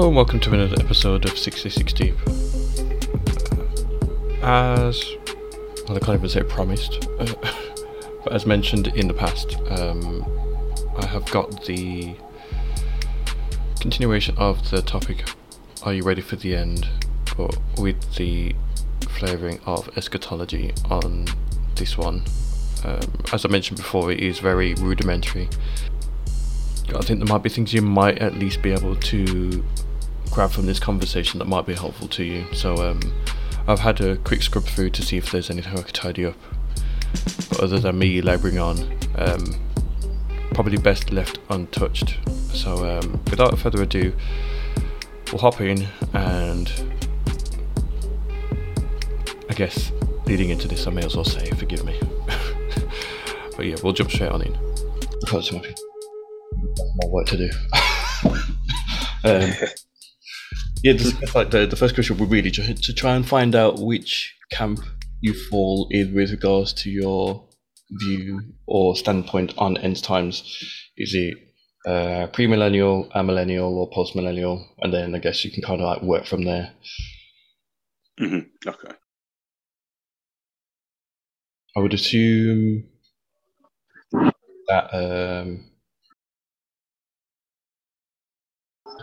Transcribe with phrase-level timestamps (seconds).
[0.00, 2.16] And welcome to another episode of 66 Deep.
[4.42, 5.04] As
[5.86, 7.26] well, I can't even say promised, uh,
[8.24, 10.24] but as mentioned in the past, um,
[10.96, 12.14] I have got the
[13.78, 15.28] continuation of the topic
[15.82, 16.88] Are you ready for the end?
[17.36, 18.54] but with the
[19.10, 21.26] flavouring of eschatology on
[21.74, 22.24] this one.
[22.86, 23.00] Um,
[23.34, 25.50] as I mentioned before, it is very rudimentary.
[26.88, 29.62] I think there might be things you might at least be able to
[30.30, 32.46] grab from this conversation that might be helpful to you.
[32.54, 33.00] So um,
[33.66, 36.36] I've had a quick scrub through to see if there's anything I could tidy up.
[37.48, 38.78] But other than me labouring on,
[39.16, 39.44] um,
[40.54, 42.18] probably best left untouched.
[42.52, 44.14] So um, without further ado,
[45.32, 46.72] we'll hop in and
[49.48, 49.92] I guess
[50.26, 51.98] leading into this, I may as well say, forgive me.
[53.56, 54.56] but yeah, we'll jump straight on in.
[54.56, 55.60] I've got some
[57.02, 57.50] more work to do.
[59.24, 59.52] um,
[60.82, 63.78] yeah, this, like the, the first question would really to, to try and find out
[63.78, 64.80] which camp
[65.20, 67.46] you fall in with regards to your
[67.90, 70.42] view or standpoint on end times.
[70.96, 71.34] Is it
[71.86, 74.66] uh, pre-millennial, amillennial, or post-millennial?
[74.80, 76.72] And then I guess you can kind of like work from there.
[78.20, 78.68] Mm-hmm.
[78.68, 78.94] Okay.
[81.76, 82.84] I would assume
[84.68, 85.70] that um,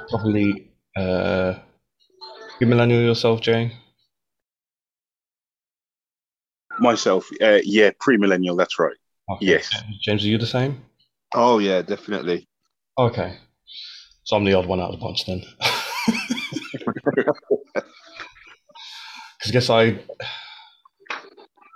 [0.09, 1.55] probably uh,
[2.59, 3.72] you millennial yourself, Jane.
[6.80, 8.55] Myself, uh, yeah, pre-millennial.
[8.55, 8.95] That's right.
[9.30, 9.45] Okay.
[9.45, 9.69] Yes,
[10.02, 10.83] James, are you the same?
[11.33, 12.47] Oh yeah, definitely.
[12.97, 13.38] Okay,
[14.23, 15.44] so I'm the odd one out of the bunch then.
[19.39, 19.99] Because I guess I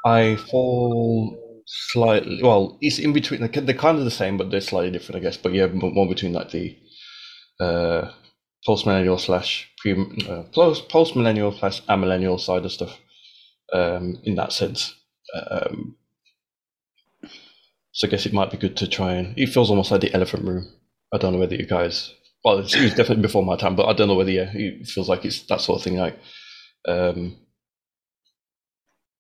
[0.06, 2.42] I fall slightly.
[2.42, 3.42] Well, it's in between.
[3.42, 5.38] They're kind of the same, but they're slightly different, I guess.
[5.38, 6.78] But yeah, more between like the
[7.60, 8.12] uh,
[8.66, 9.94] post millennial slash pre
[10.28, 12.98] uh, post millennial slash amillennial side of stuff.
[13.74, 14.94] Um, in that sense.
[15.34, 15.96] Um,
[17.94, 19.38] so I guess it might be good to try and.
[19.38, 20.68] It feels almost like the elephant room.
[21.14, 22.14] I don't know whether you guys.
[22.44, 25.08] Well, it was definitely before my time, but I don't know whether yeah, it feels
[25.08, 25.96] like it's that sort of thing.
[25.96, 26.20] Like,
[26.86, 27.38] um,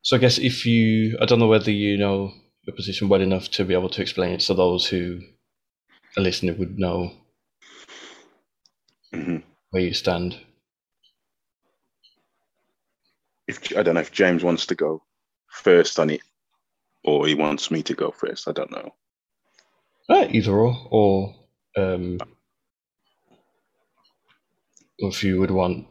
[0.01, 3.49] so I guess if you, I don't know whether you know your position well enough
[3.51, 5.21] to be able to explain it so those who
[6.17, 7.11] are listening would know
[9.13, 9.37] mm-hmm.
[9.69, 10.37] where you stand.
[13.47, 15.03] If I don't know if James wants to go
[15.49, 16.21] first on it,
[17.03, 18.47] or he wants me to go first.
[18.47, 18.93] I don't know.
[20.09, 21.35] Uh, either or, or
[21.77, 22.19] um,
[24.97, 25.87] if you would want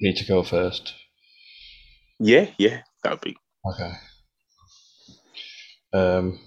[0.00, 0.94] me to go first.
[2.18, 3.92] Yeah, yeah, that would be okay.
[5.92, 6.38] Um,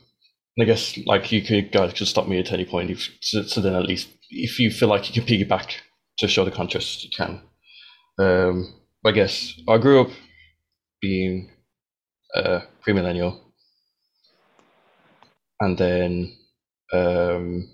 [0.59, 2.91] I guess like you could guys could stop me at any point.
[2.91, 5.75] If, so, so, then at least if you feel like you can piggyback
[6.19, 7.41] to show the contrast, you can.
[8.19, 8.73] Um,
[9.05, 10.09] I guess I grew up
[11.01, 11.49] being
[12.35, 13.39] uh, premillennial,
[15.59, 16.35] and then
[16.93, 17.69] um,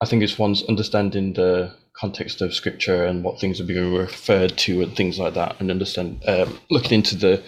[0.00, 4.56] I think it's one's understanding the context of scripture and what things are being referred
[4.56, 7.42] to and things like that, and understand um, looking into the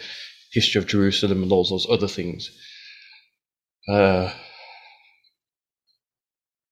[0.52, 2.50] history of Jerusalem and all those other things.
[3.88, 4.32] Uh,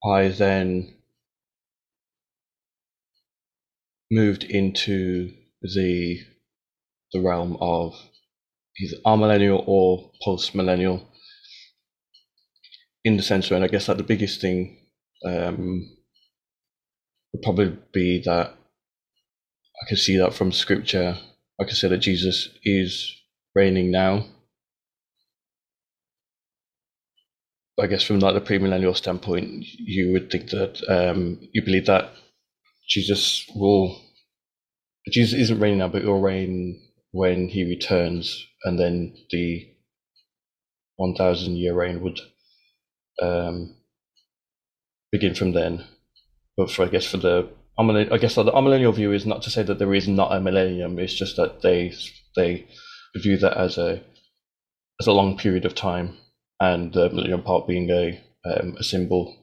[0.04, 0.94] I then
[4.10, 5.32] moved into
[5.62, 6.20] the
[7.12, 7.94] the realm of
[8.80, 11.06] either amillennial or post millennial
[13.04, 14.78] in the sense and I guess that the biggest thing
[15.24, 15.96] um,
[17.32, 18.54] would probably be that
[19.82, 21.18] I can see that from scripture.
[21.60, 23.14] I can say that Jesus is
[23.54, 24.26] reigning now.
[27.80, 32.10] I guess from like the premillennial standpoint, you would think that um, you believe that
[32.88, 34.00] Jesus will
[35.10, 36.80] Jesus isn't reigning now, but he'll reign
[37.10, 39.68] when he returns, and then the
[40.96, 42.20] one thousand year reign would
[43.20, 43.76] um,
[45.10, 45.84] begin from then
[46.56, 47.48] but for I guess for the
[47.78, 50.98] I guess the amillennial view is not to say that there is not a millennium.
[50.98, 51.92] It's just that they
[52.36, 52.66] they
[53.16, 54.02] view that as a
[55.00, 56.16] as a long period of time,
[56.62, 59.36] and the millennium part being a um, a symbol.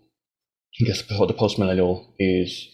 [0.81, 2.67] I guess the post millennial is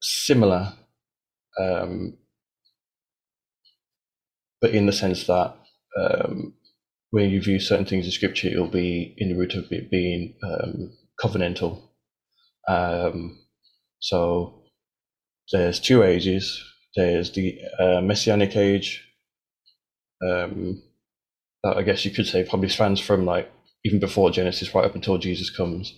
[0.00, 0.74] similar,
[1.58, 2.18] um,
[4.60, 5.56] but in the sense that
[5.98, 6.54] um,
[7.10, 10.34] when you view certain things in scripture, it'll be in the root of it being
[10.44, 10.92] um,
[11.22, 11.82] covenantal
[12.68, 13.38] um,
[13.98, 14.62] so
[15.52, 16.62] there's two ages.
[16.96, 19.04] There's the uh, Messianic age.
[20.26, 20.82] Um,
[21.62, 23.50] that I guess you could say probably spans from like
[23.84, 25.92] even before Genesis right up until Jesus comes.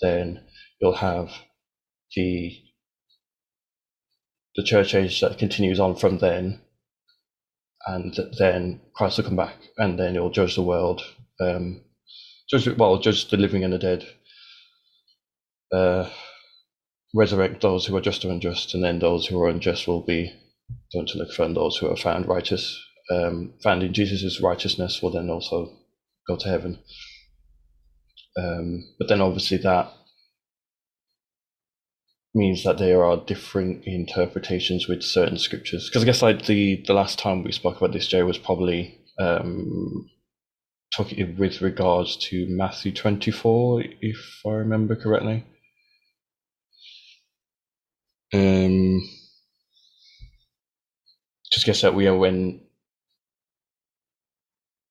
[0.00, 0.42] Then
[0.80, 1.30] you'll have
[2.14, 2.60] the
[4.56, 6.60] the church age that continues on from then,
[7.86, 11.02] and then Christ will come back, and then he'll judge the world,
[11.40, 11.82] um,
[12.48, 14.06] judge well, judge the living and the dead,
[15.72, 16.08] uh,
[17.14, 20.32] resurrect those who are just or unjust, and then those who are unjust will be
[20.92, 22.80] done to look for, those who are found righteous,
[23.10, 25.72] um, found Jesus' righteousness, will then also
[26.26, 26.78] go to heaven.
[28.36, 29.92] Um, but then obviously that
[32.34, 35.88] means that there are different interpretations with certain scriptures.
[35.88, 38.98] Because I guess like the the last time we spoke about this, Jay, was probably
[39.20, 40.10] um,
[40.94, 45.44] talking with regards to Matthew twenty four, if I remember correctly.
[48.32, 49.00] Um,
[51.52, 52.63] just guess that we are when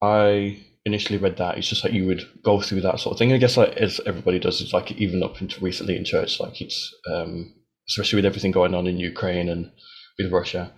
[0.03, 3.31] I initially read that, it's just like you would go through that sort of thing.
[3.31, 6.59] I guess like as everybody does, it's like even up into recently in church, like
[6.59, 7.53] it's um,
[7.87, 9.71] especially with everything going on in Ukraine and
[10.19, 10.73] with Russia.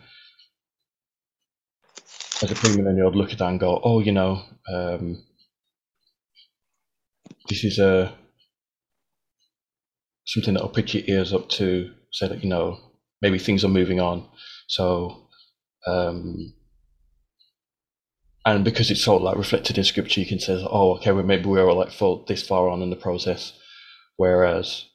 [2.44, 5.24] As a premillennial, I'd look at that and go, "Oh, you know, um,
[7.50, 8.14] this is a
[10.28, 12.78] something that'll pick your ears up to say that you know
[13.22, 14.28] maybe things are moving on."
[14.68, 15.30] So
[15.88, 16.54] um,
[18.46, 21.46] and because it's all like reflected in scripture, you can say, "Oh, okay, well maybe
[21.46, 23.54] we're like full this far on in the process,"
[24.18, 24.86] whereas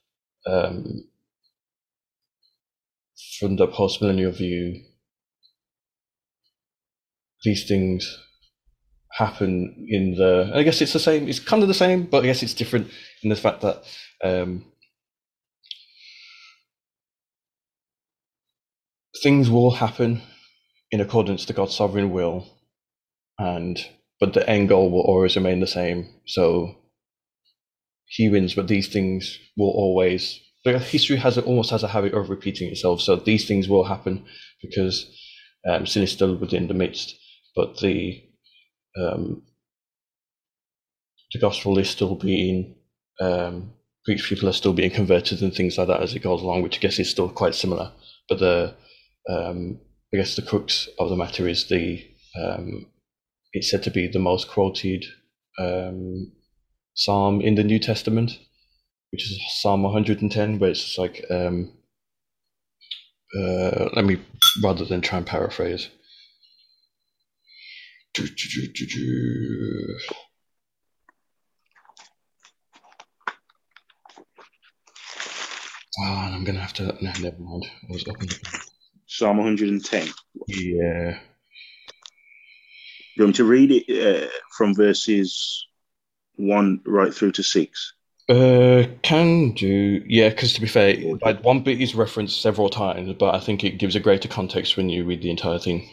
[0.46, 1.04] um,
[3.38, 4.82] from the post-millennial view,
[7.44, 8.18] these things
[9.12, 10.50] happen in the.
[10.54, 11.28] I guess it's the same.
[11.28, 12.88] It's kind of the same, but I guess it's different
[13.22, 13.84] in the fact that.
[14.22, 14.64] Um,
[19.22, 20.22] things will happen
[20.90, 22.46] in accordance to God's sovereign will,
[23.40, 23.80] and
[24.20, 26.06] but the end goal will always remain the same.
[26.26, 26.76] So
[28.06, 30.38] he wins, but these things will always.
[30.64, 33.00] History has almost has a habit of repeating itself.
[33.00, 34.26] So these things will happen
[34.60, 35.06] because
[35.66, 37.16] um, sin is still within the midst,
[37.56, 38.22] but the
[39.00, 39.42] um,
[41.32, 42.74] the gospel is still being
[43.22, 43.72] um,
[44.04, 44.28] preached.
[44.28, 46.80] People are still being converted and things like that as it goes along, which I
[46.80, 47.90] guess is still quite similar.
[48.28, 48.74] But the
[49.30, 49.80] um,
[50.12, 52.04] I guess the crux of the matter is the
[52.38, 52.86] um,
[53.52, 55.04] it's said to be the most quoted
[55.58, 56.32] um,
[56.94, 58.38] psalm in the New Testament,
[59.10, 61.72] which is Psalm 110, where it's like, um,
[63.36, 64.18] uh, let me,
[64.62, 65.88] rather than try and paraphrase.
[76.02, 76.84] Oh, I'm gonna have to.
[77.00, 77.66] No, never mind.
[77.88, 78.16] I was up.
[79.06, 80.08] Psalm 110.
[80.48, 81.18] Yeah.
[83.20, 85.66] You want me to read it uh, from verses
[86.36, 87.92] one right through to six?
[88.30, 90.02] Uh, can do.
[90.06, 93.62] Yeah, because to be fair, like one bit is referenced several times, but I think
[93.62, 95.86] it gives a greater context when you read the entire thing.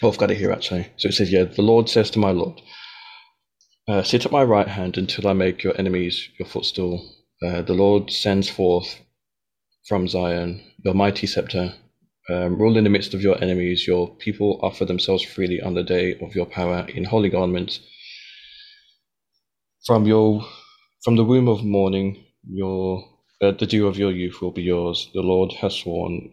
[0.00, 0.92] Oh, I've got it here actually.
[0.96, 2.62] So it says, "Yeah, the Lord says to my Lord,
[3.88, 7.12] uh, sit at my right hand until I make your enemies your footstool.
[7.44, 9.00] Uh, the Lord sends forth
[9.88, 11.74] from Zion your mighty scepter."
[12.28, 13.86] Um, rule in the midst of your enemies.
[13.86, 17.80] Your people offer themselves freely on the day of your power in holy garments.
[19.86, 20.44] From your,
[21.04, 23.04] from the womb of morning, your
[23.40, 25.10] uh, the dew of your youth will be yours.
[25.14, 26.32] The Lord has sworn,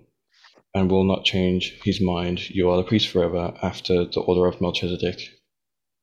[0.74, 2.50] and will not change his mind.
[2.50, 5.20] You are the priest forever, after the order of Melchizedek.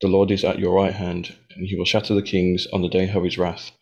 [0.00, 2.88] The Lord is at your right hand, and he will shatter the kings on the
[2.88, 3.73] day of his wrath.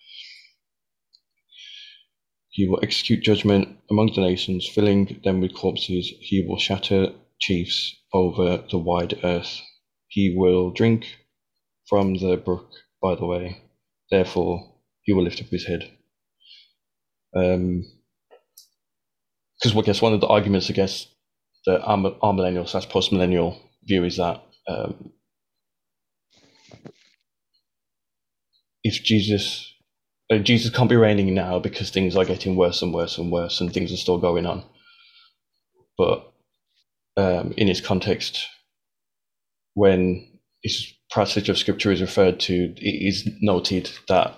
[2.58, 6.12] He will execute judgment among the nations, filling them with corpses.
[6.18, 9.60] He will shatter chiefs over the wide earth.
[10.08, 11.06] He will drink
[11.88, 12.68] from the brook
[13.00, 13.62] by the way.
[14.10, 15.88] Therefore, he will lift up his head.
[17.32, 17.84] Um,
[19.60, 21.14] because I guess one of the arguments against
[21.64, 21.78] the
[22.20, 25.12] millennial slash post millennial view is that um,
[28.82, 29.72] if Jesus
[30.30, 33.61] uh, Jesus can't be reigning now because things are getting worse and worse and worse,
[33.61, 34.62] and things are still going on.
[35.97, 36.30] But
[37.16, 38.47] um, in its context,
[39.75, 40.26] when
[40.62, 44.37] this passage of scripture is referred to, it is noted that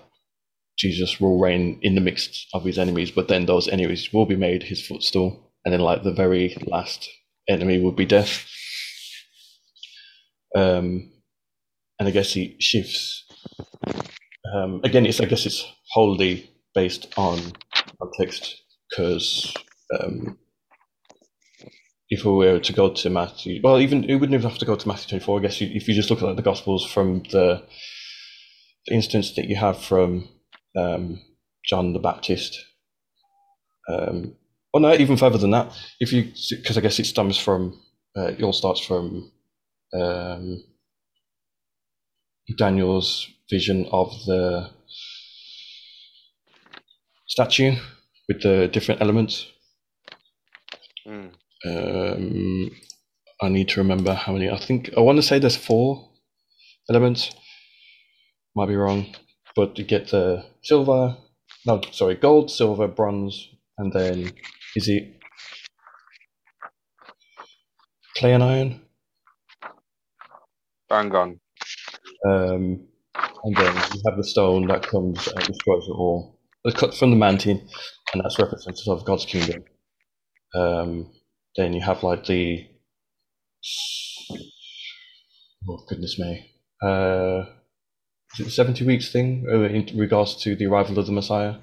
[0.79, 4.37] Jesus will reign in the midst of his enemies, but then those enemies will be
[4.37, 7.09] made his footstool, and then like the very last
[7.49, 8.47] enemy would be death.
[10.57, 11.13] Um,
[11.99, 13.25] and I guess he shifts
[14.55, 17.39] um, again, it's I guess it's wholly based on
[18.01, 19.55] context because
[19.99, 20.39] um,
[22.09, 24.75] if we were to go to Matthew, well, even we wouldn't even have to go
[24.75, 25.39] to Matthew 24.
[25.39, 27.63] I guess you, if you just look at the Gospels from the,
[28.87, 30.29] the instance that you have from
[30.77, 31.21] um,
[31.65, 32.59] John the Baptist.
[33.89, 34.35] Um,
[34.73, 35.73] or no, even further than that.
[36.01, 37.81] If you, because I guess it stems from,
[38.17, 39.31] uh, it all starts from
[39.95, 40.63] um,
[42.57, 44.71] Daniel's vision of the
[47.27, 47.77] statue
[48.29, 49.47] with the different elements.
[51.07, 51.33] Mm.
[51.67, 52.71] Um,
[53.43, 54.49] I need to remember how many.
[54.51, 56.09] I think I want to say there's four
[56.89, 57.31] elements.
[58.55, 59.15] Might be wrong,
[59.57, 61.17] but you get the silver.
[61.67, 64.33] No, sorry, gold, silver, bronze, and then
[64.77, 65.21] is it
[68.17, 68.81] clay and iron?
[70.89, 71.41] Bang on.
[72.29, 76.39] Um, and then you have the stone that comes and destroys it all.
[76.65, 77.69] It's cut from the mountain,
[78.13, 79.65] and that's representative of God's kingdom.
[80.55, 81.13] Um,
[81.57, 82.67] then you have like the
[85.69, 86.51] oh goodness me,
[86.83, 87.45] uh,
[88.35, 91.57] is it the seventy weeks thing uh, in regards to the arrival of the Messiah?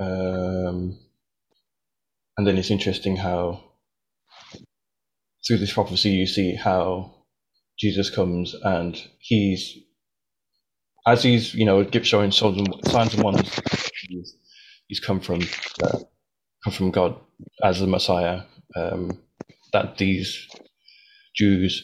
[0.00, 0.98] Um,
[2.36, 3.64] and then it's interesting how
[5.46, 7.17] through this prophecy you see how
[7.78, 9.76] Jesus comes and he's
[11.06, 13.50] as he's you know showing signs and signs and wonders
[14.08, 14.34] he's,
[14.88, 15.40] he's come from
[15.82, 15.98] uh,
[16.64, 17.16] come from God
[17.62, 18.42] as the Messiah
[18.76, 19.18] um,
[19.72, 20.46] that these
[21.34, 21.82] Jews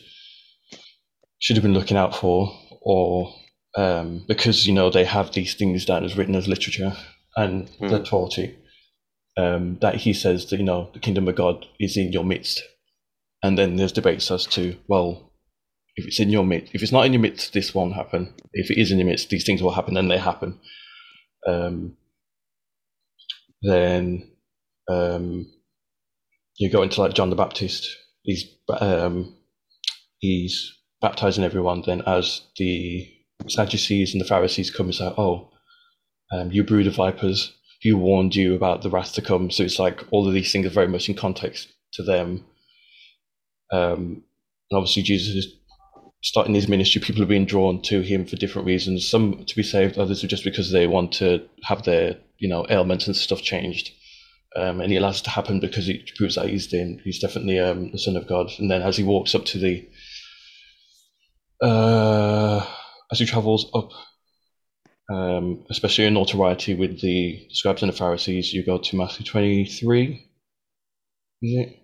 [1.39, 3.33] should have been looking out for or
[3.77, 6.97] um, because you know they have these things down as written as literature
[7.37, 7.89] and Hmm.
[7.89, 8.59] they're taught it
[9.37, 12.63] um, that he says that you know the kingdom of God is in your midst
[13.43, 15.33] and then there's debates as to well
[15.97, 18.35] if it's in your midst if it's not in your midst this won't happen.
[18.53, 20.59] If it is in your midst these things will happen and they happen.
[21.47, 21.97] Um,
[23.63, 24.31] then
[24.89, 25.47] um,
[26.57, 27.89] you go into like John the Baptist.
[28.23, 29.37] He's um,
[30.19, 31.83] he's baptizing everyone.
[31.87, 33.09] Then as the
[33.49, 35.51] Sadducees and the Pharisees come and say oh
[36.33, 39.51] um, you brood of vipers who warned you about the wrath to come?
[39.51, 42.45] So it's like all of these things are very much in context to them.
[43.71, 44.25] Um,
[44.71, 45.53] and obviously Jesus is
[46.25, 47.03] starting his ministry.
[47.03, 49.07] People are being drawn to him for different reasons.
[49.07, 52.67] Some to be saved, others are just because they want to have their you know
[52.69, 53.93] ailments and stuff changed.
[54.57, 57.59] Um, and he allows it to happen because it proves that he's the, he's definitely
[57.59, 58.51] um, the son of God.
[58.59, 59.89] And then as he walks up to the
[61.61, 62.65] uh,
[63.13, 63.91] as he travels up,
[65.13, 69.67] um, especially in notoriety with the scribes and the Pharisees, you go to Matthew twenty
[69.67, 70.31] three.
[71.43, 71.81] Is it?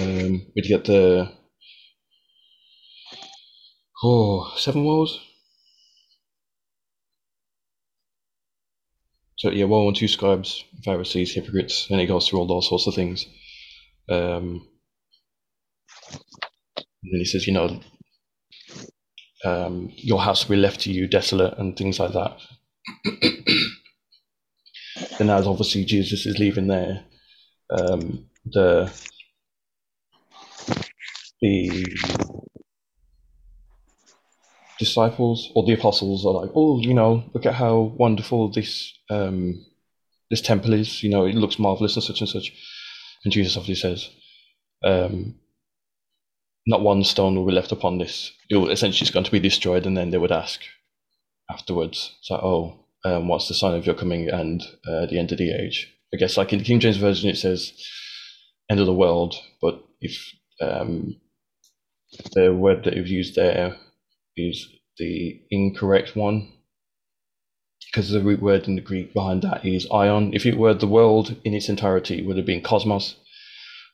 [0.00, 1.30] Um, we get the
[4.02, 5.20] oh seven woes.
[9.38, 12.94] So yeah, woe to scribes, Pharisees, hypocrites, and it goes through all those sorts of
[12.94, 13.26] things.
[14.08, 14.66] Um,
[16.76, 17.80] and then he says, you know,
[19.44, 22.40] um, your house will be left to you desolate and things like that.
[25.20, 27.04] and as obviously Jesus is leaving there,
[27.70, 28.90] um, the
[31.42, 31.84] the
[34.78, 39.64] disciples or the apostles are like, oh, you know, look at how wonderful this um,
[40.30, 41.02] this temple is.
[41.02, 42.52] You know, it looks marvelous and such and such.
[43.24, 44.10] And Jesus obviously says,
[44.84, 45.36] um,
[46.66, 48.32] not one stone will be left upon this.
[48.50, 49.86] It will essentially it's going to be destroyed.
[49.86, 50.60] And then they would ask
[51.50, 55.38] afterwards, so, oh, um, what's the sign of your coming and uh, the end of
[55.38, 55.92] the age?
[56.12, 57.72] I guess like in the King James version it says
[58.70, 61.16] end of the world, but if um,
[62.32, 63.76] the word that you've used there
[64.36, 66.52] is the incorrect one
[67.86, 70.34] because the root word in the Greek behind that is aion.
[70.34, 73.16] If it were the world in its entirety, it would have been cosmos.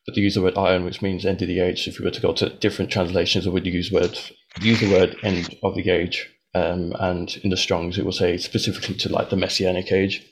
[0.04, 1.86] But they use the word aion, which means end of the age.
[1.86, 4.18] If you were to go to different translations, it would use word
[4.60, 6.28] use the word end of the age.
[6.54, 10.26] Um, and in the Strongs, it will say specifically to like the messianic age.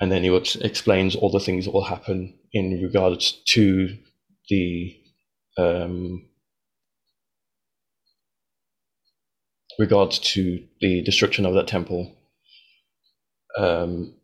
[0.00, 3.96] And then he would explains all the things that will happen in regards to
[4.48, 4.96] the
[5.56, 6.26] um,
[9.80, 12.14] regards to the destruction of that temple
[13.56, 14.14] um,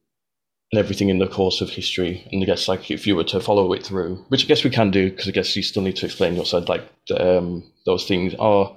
[0.70, 2.28] and everything in the course of history.
[2.30, 4.70] And I guess like if you were to follow it through, which I guess we
[4.70, 6.82] can do, because I guess you still need to explain your side, like
[7.18, 8.76] um, those things are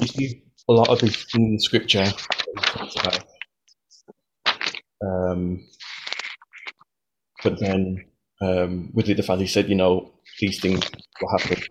[0.00, 2.04] you see a lot of this in scripture.
[2.04, 3.24] it.
[5.02, 5.66] Um,
[7.42, 8.04] but then
[8.42, 10.80] um, with the fact he said, you know, these things
[11.20, 11.62] will happen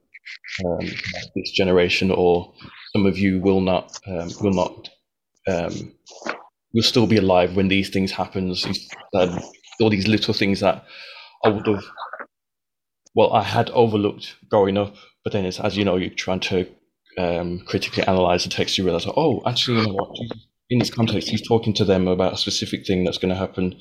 [0.66, 0.88] um,
[1.36, 2.54] this generation, or
[2.94, 4.90] some of you will not um, will not
[5.48, 5.94] um,
[6.74, 8.56] will still be alive when these things happen.
[9.14, 9.40] Um,
[9.80, 10.86] all these little things that
[11.44, 11.84] I would have,
[13.16, 16.68] well, I had overlooked growing up, but then it's as you know, you're trying to
[17.18, 20.16] um, critically analyze the text, you realize, oh, actually, you know what?
[20.70, 23.80] In this context, he's talking to them about a specific thing that's going to happen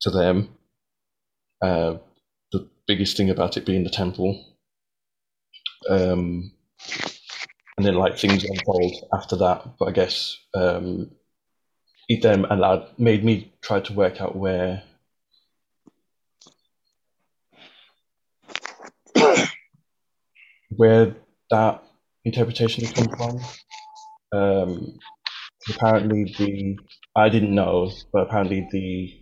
[0.00, 0.56] to them.
[1.62, 1.98] Uh,
[2.50, 4.56] the biggest thing about it being the temple.
[5.88, 6.52] Um,
[7.76, 9.78] and then like things unfold after that.
[9.78, 11.10] But I guess um,
[12.08, 14.82] it then allowed made me try to work out where
[20.76, 21.16] where
[21.50, 21.82] that
[22.24, 23.40] interpretation has come from.
[24.34, 24.98] Um,
[25.68, 26.78] apparently, the
[27.16, 29.20] I didn't know, but apparently the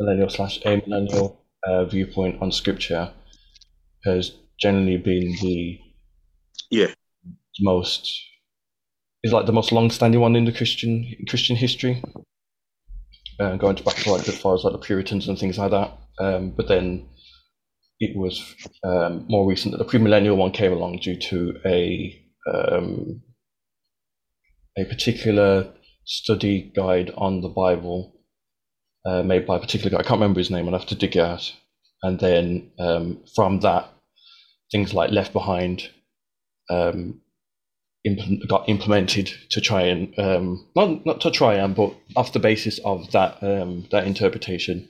[0.00, 3.12] millennial slash amillennial uh, viewpoint on scripture
[4.04, 5.80] has generally been the
[6.70, 6.92] Yeah.
[7.60, 8.10] Most
[9.24, 12.02] is like the most long-standing one in the Christian Christian history,
[13.40, 15.92] uh, going back to like as far as like the Puritans and things like that.
[16.20, 17.08] Um, but then
[18.00, 23.22] it was um, more recent that the premillennial one came along due to a um,
[24.78, 25.72] a particular
[26.04, 28.14] study guide on the Bible
[29.04, 29.98] uh, made by a particular guy.
[29.98, 30.66] I can't remember his name.
[30.66, 31.52] I'll have to dig it out.
[32.02, 33.90] And then um, from that,
[34.70, 35.82] things like Left Behind
[36.70, 37.20] um,
[38.48, 42.78] got implemented to try and um, not not to try and, but off the basis
[42.84, 44.88] of that um, that interpretation.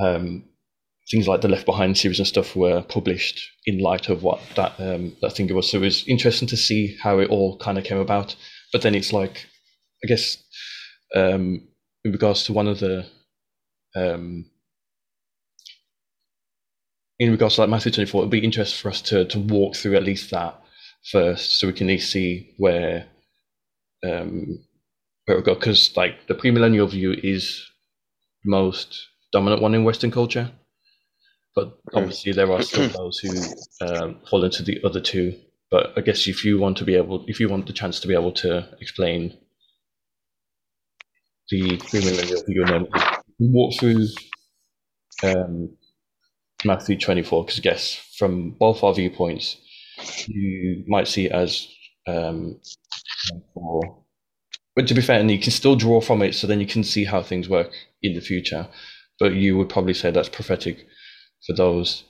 [0.00, 0.44] Um,
[1.10, 4.78] things like the Left Behind series and stuff were published in light of what that
[4.78, 5.70] um, that thing was.
[5.70, 8.36] So it was interesting to see how it all kind of came about.
[8.72, 9.46] But then it's like,
[10.04, 10.36] I guess,
[11.14, 11.68] um,
[12.04, 13.06] in regards to one of the,
[17.18, 19.76] in regards to like Matthew twenty four, it'd be interesting for us to to walk
[19.76, 20.60] through at least that
[21.10, 23.06] first, so we can at least see where,
[24.04, 24.58] um,
[25.24, 25.54] where we go.
[25.54, 27.64] Because like the premillennial view is
[28.44, 30.52] the most dominant one in Western culture
[31.56, 33.30] but obviously there are still those who
[33.80, 35.34] um, fall into the other two.
[35.70, 38.08] But I guess if you want to be able, if you want the chance to
[38.08, 39.36] be able to explain
[41.50, 42.86] the premillennial view, and then
[43.38, 44.06] walk through
[45.24, 45.76] um,
[46.64, 49.56] Matthew 24, because I guess from both our viewpoints,
[50.26, 51.68] you might see it as
[52.06, 52.60] um,
[53.54, 54.02] for,
[54.74, 56.84] but to be fair, and you can still draw from it, so then you can
[56.84, 58.68] see how things work in the future.
[59.18, 60.86] But you would probably say that's prophetic
[61.46, 62.04] for those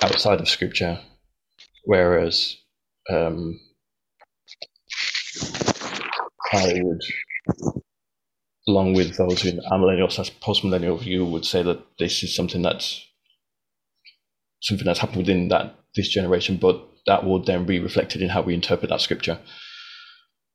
[0.00, 0.98] outside of scripture,
[1.84, 2.56] whereas
[3.10, 3.60] um,
[6.52, 7.02] I would,
[8.66, 12.62] along with those in amillennial slash post millennial view, would say that this is something
[12.62, 13.06] that's
[14.62, 18.42] something that's happened within that this generation, but that will then be reflected in how
[18.42, 19.38] we interpret that scripture.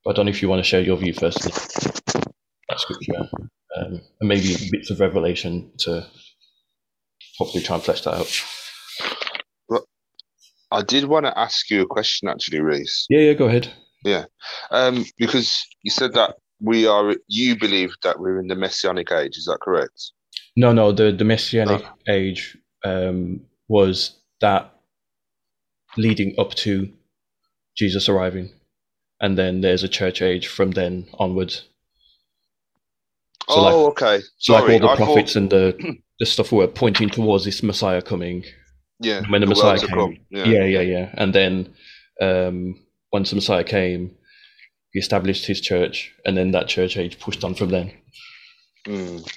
[0.04, 3.30] But I don't know if you want to share your view first, that scripture,
[3.78, 6.08] um, and maybe bits of revelation to
[7.38, 8.44] hopefully try and flesh that out.
[10.72, 13.06] I did want to ask you a question, actually, Reese.
[13.10, 13.72] Yeah, yeah, go ahead.
[14.04, 14.26] Yeah,
[14.72, 17.16] um, because you said that we are.
[17.28, 19.38] You believe that we're in the messianic age.
[19.38, 20.12] Is that correct?
[20.56, 20.92] No, no.
[20.92, 24.74] The the messianic age um, was that
[25.96, 26.92] leading up to
[27.78, 28.50] Jesus arriving,
[29.22, 31.64] and then there's a church age from then onwards.
[33.50, 33.74] So oh, like-
[34.04, 34.26] okay.
[34.40, 37.62] So like all the I thought- prophets and the the stuff were pointing towards this
[37.64, 38.44] Messiah coming.
[39.00, 39.90] yeah, when the world's Messiah came.
[39.90, 41.10] come, Yeah, yeah, yeah.
[41.14, 41.74] And then
[42.22, 44.16] um, once the Messiah came,
[44.92, 47.92] he established his church, and then that church age pushed on from then.
[48.88, 49.30] Mm.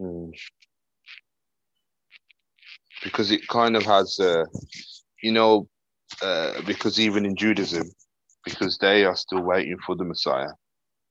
[0.00, 0.30] Mm.
[3.02, 4.44] Because it kind of has, uh,
[5.22, 5.68] you know,
[6.22, 7.90] uh, because even in Judaism,
[8.44, 10.50] because they are still waiting for the Messiah.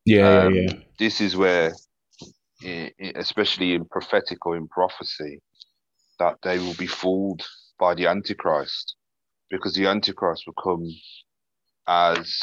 [0.05, 0.73] Yeah, Um, yeah, yeah.
[0.99, 1.73] This is where,
[3.15, 5.39] especially in prophetic or in prophecy,
[6.19, 7.43] that they will be fooled
[7.79, 8.95] by the Antichrist,
[9.49, 10.85] because the Antichrist will come
[11.87, 12.39] as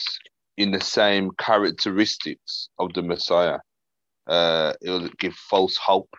[0.57, 3.59] in the same characteristics of the Messiah.
[4.27, 6.11] Uh, it'll give false hope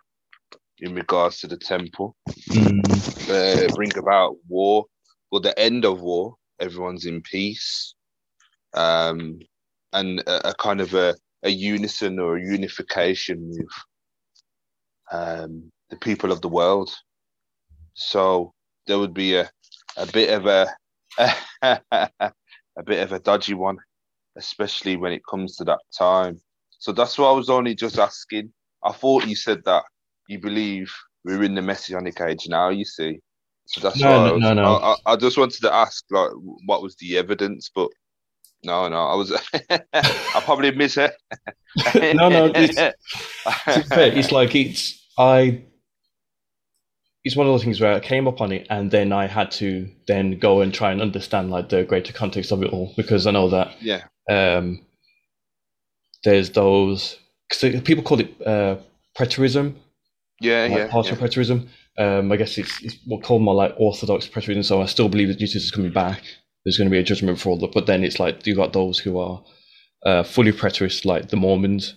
[0.80, 2.16] in regards to the temple,
[2.52, 4.86] Mm, uh, bring about war,
[5.32, 6.36] or the end of war.
[6.60, 7.94] Everyone's in peace,
[8.74, 9.40] um,
[9.94, 13.68] and a, a kind of a, a unison or a unification with
[15.12, 16.94] um, the people of the world.
[17.94, 18.54] So
[18.88, 19.50] there would be a,
[19.98, 20.68] a bit of a
[21.62, 23.78] a bit of a dodgy one,
[24.36, 26.40] especially when it comes to that time.
[26.80, 28.54] So that's what I was only just asking.
[28.84, 29.84] I thought you said that
[30.28, 30.92] you believe
[31.26, 32.70] we're in the messianic age now.
[32.70, 33.20] You see,
[33.68, 34.64] so that's No, no, I, was, no, no.
[34.76, 36.32] I, I, just wanted to ask like
[36.66, 37.90] what was the evidence, but
[38.64, 39.32] no, no, I was
[39.70, 41.14] I probably miss it.
[42.16, 42.76] No, no, it's-
[43.88, 45.64] fair, it's like it's I.
[47.24, 49.52] it's one of those things where I came up on it and then I had
[49.52, 53.28] to then go and try and understand like the greater context of it all because
[53.28, 54.04] I know that Yeah.
[54.30, 54.86] um,
[56.24, 57.18] there's those
[57.52, 58.78] cause people call it uh,
[59.18, 59.76] preterism,
[60.42, 60.88] Yeah, like yeah.
[60.88, 61.24] partial yeah.
[61.28, 61.68] preterism.
[61.98, 64.64] Um, I guess it's, it's what called more like orthodox preterism.
[64.64, 66.22] So I still believe that Jesus is coming back.
[66.64, 68.74] There's going to be a judgment for all that, but then it's like you got
[68.74, 69.44] those who are
[70.06, 71.96] uh, fully preterist, like the Mormons,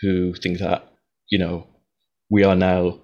[0.00, 0.92] who think that
[1.28, 1.66] you know
[2.28, 2.98] we are now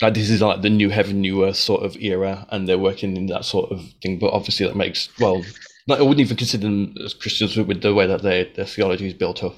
[0.00, 3.16] like this is like the new heaven, new earth sort of era, and they're working
[3.16, 4.18] in that sort of thing.
[4.18, 5.44] But obviously, that makes well,
[5.88, 9.14] I wouldn't even consider them as Christians with the way that their their theology is
[9.14, 9.56] built up.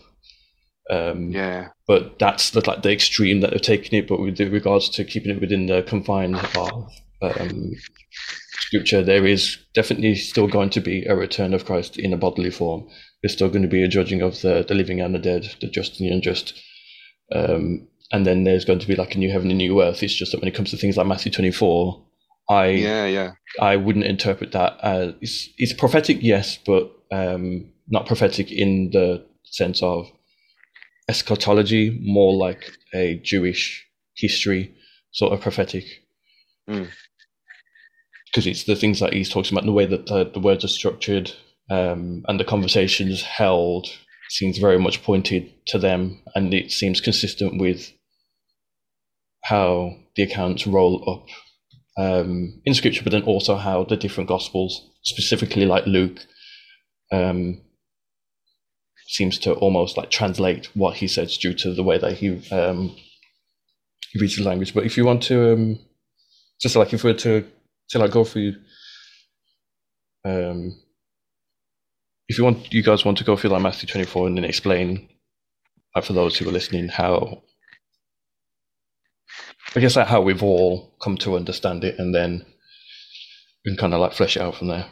[0.91, 1.69] Um, Yeah.
[1.87, 4.09] but that's the, like the extreme that they're taking it.
[4.09, 6.89] But with regards to keeping it within the confines of
[7.23, 7.73] um,
[8.61, 12.51] scripture, there is definitely still going to be a return of Christ in a bodily
[12.51, 12.89] form.
[13.23, 15.69] There's still going to be a judging of the, the living and the dead, the
[15.69, 16.61] just and the unjust.
[17.33, 20.03] Um, and then there's going to be like a new heaven and new earth.
[20.03, 22.05] It's just that when it comes to things like Matthew 24,
[22.51, 23.31] I Yeah, yeah.
[23.61, 29.25] I wouldn't interpret that as it's, it's prophetic, yes, but um, not prophetic in the
[29.45, 30.11] sense of
[31.09, 34.75] eschatology, more like a Jewish history
[35.13, 35.85] sort of prophetic.
[36.69, 36.89] Mm.
[38.27, 40.69] Because it's the things that he's talking about, the way that the, the words are
[40.69, 41.33] structured
[41.71, 43.89] um, and the conversations held
[44.31, 47.93] seems very much pointed to them, and it seems consistent with
[49.45, 54.91] how the accounts roll up um, in scripture, but then also how the different gospels,
[55.03, 56.21] specifically like Luke,
[57.13, 57.61] um,
[59.13, 62.97] seems to almost like translate what he says due to the way that he um,
[64.11, 64.73] he reads the language.
[64.73, 65.79] But if you want to, um,
[66.61, 67.45] just like if we were to
[67.91, 68.55] to like go through,
[70.25, 70.73] um,
[72.29, 74.45] if you want, you guys want to go through like Matthew twenty four and then
[74.45, 75.09] explain,
[75.95, 77.43] like for those who are listening, how
[79.77, 82.47] I guess like how we've all come to understand it, and then
[83.65, 84.87] we can kind of like flesh it out from there.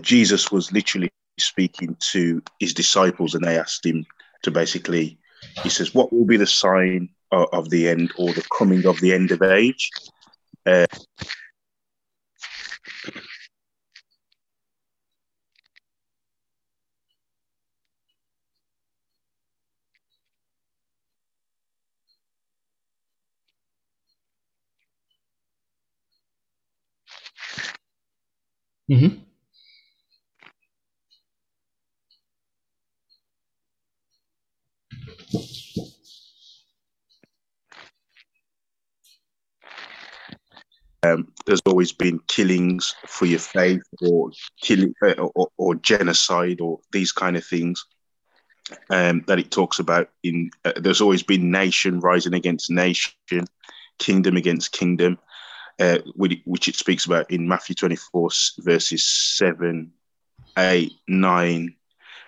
[0.00, 4.06] Jesus was literally speaking to his disciples, and they asked him
[4.42, 5.18] to basically,
[5.62, 9.00] he says, "What will be the sign of, of the end or the coming of
[9.00, 9.90] the end of age?"
[10.66, 10.86] Uh,
[28.94, 29.24] Mm-hmm.
[41.04, 44.30] um, there's always been killings for your faith, or
[44.60, 47.84] killing, uh, or, or genocide, or these kind of things.
[48.88, 53.12] Um, that it talks about in uh, there's always been nation rising against nation,
[53.98, 55.18] kingdom against kingdom,
[55.80, 59.92] uh, which, it speaks about in Matthew 24 verses seven,
[60.58, 61.74] eight, nine,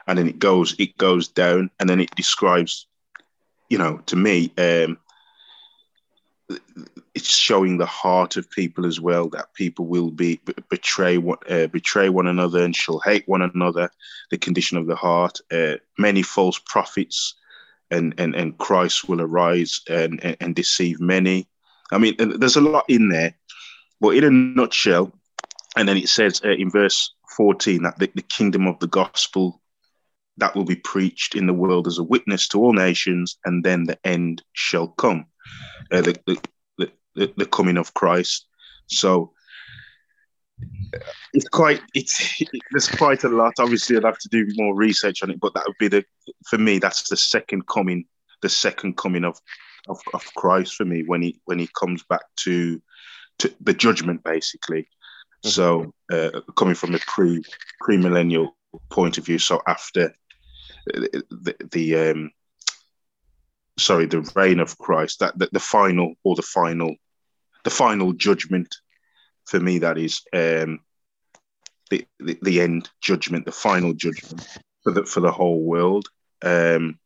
[0.07, 2.87] and then it goes it goes down, and then it describes,
[3.69, 4.99] you know, to me, um,
[7.15, 11.67] it's showing the heart of people as well that people will be betray one uh,
[11.69, 13.91] betray one another and shall hate one another
[14.31, 17.35] the condition of the heart uh, many false prophets
[17.91, 21.49] and, and and christ will arise and, and, and deceive many
[21.93, 23.35] i mean there's a lot in there
[24.01, 25.13] but in a nutshell
[25.77, 29.61] and then it says uh, in verse 14 that the, the kingdom of the gospel
[30.39, 33.85] that will be preached in the world as a witness to all nations and then
[33.85, 35.27] the end shall come
[35.93, 38.47] uh, the, the, the, the coming of Christ.
[38.87, 39.33] So
[41.33, 43.55] it's quite it's it, there's quite a lot.
[43.59, 46.05] Obviously, I'd have to do more research on it, but that would be the
[46.47, 46.79] for me.
[46.79, 48.07] That's the second coming,
[48.43, 49.39] the second coming of
[49.89, 52.81] of, of Christ for me when he when he comes back to
[53.39, 54.83] to the judgment, basically.
[54.83, 55.49] Mm-hmm.
[55.49, 57.43] So uh, coming from a pre
[57.81, 58.57] pre millennial
[58.91, 60.15] point of view, so after
[60.87, 62.31] the, the, the um,
[63.79, 66.95] sorry, the reign of Christ, that, that the final or the final,
[67.65, 68.75] the final judgment
[69.45, 70.81] for me, that is um,
[71.91, 74.47] the, the, the end judgment, the final judgment
[74.83, 76.09] for the for the whole world.
[76.43, 76.99] Um,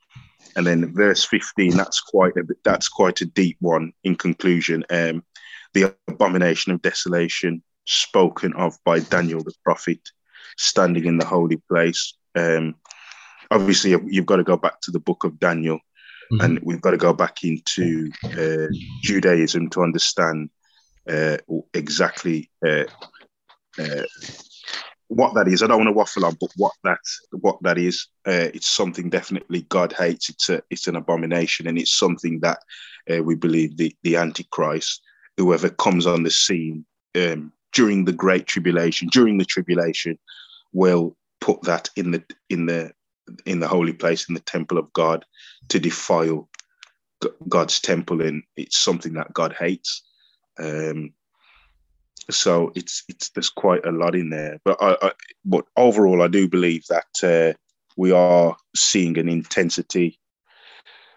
[0.56, 3.92] and then verse fifteen, that's quite a that's quite a deep one.
[4.04, 5.22] In conclusion, um,
[5.74, 10.00] the abomination of desolation spoken of by Daniel the prophet,
[10.56, 12.14] standing in the holy place.
[12.34, 12.74] Um,
[13.50, 15.80] obviously you've got to go back to the book of Daniel,
[16.32, 16.44] Mhm.
[16.44, 18.68] and we've got to go back into uh,
[19.02, 20.50] Judaism to understand
[21.08, 21.38] uh,
[21.74, 22.84] exactly uh,
[23.78, 24.04] uh,
[25.10, 25.60] what that is.
[25.62, 27.00] I don't want to waffle on, but what that
[27.32, 30.28] what that is, uh, it's something definitely God hates.
[30.28, 32.58] It's a it's an abomination, and it's something that
[33.12, 35.02] uh, we believe the the Antichrist,
[35.36, 40.16] whoever comes on the scene um, during the Great Tribulation, during the tribulation,
[40.72, 42.92] will put that in the in the
[43.46, 45.24] in the holy place in the temple of God
[45.70, 46.48] to defile
[47.48, 50.04] God's temple, and it's something that God hates.
[50.56, 51.14] Um,
[52.30, 55.12] so it's it's there's quite a lot in there, but I, I
[55.44, 57.58] but overall, I do believe that uh,
[57.96, 60.18] we are seeing an intensity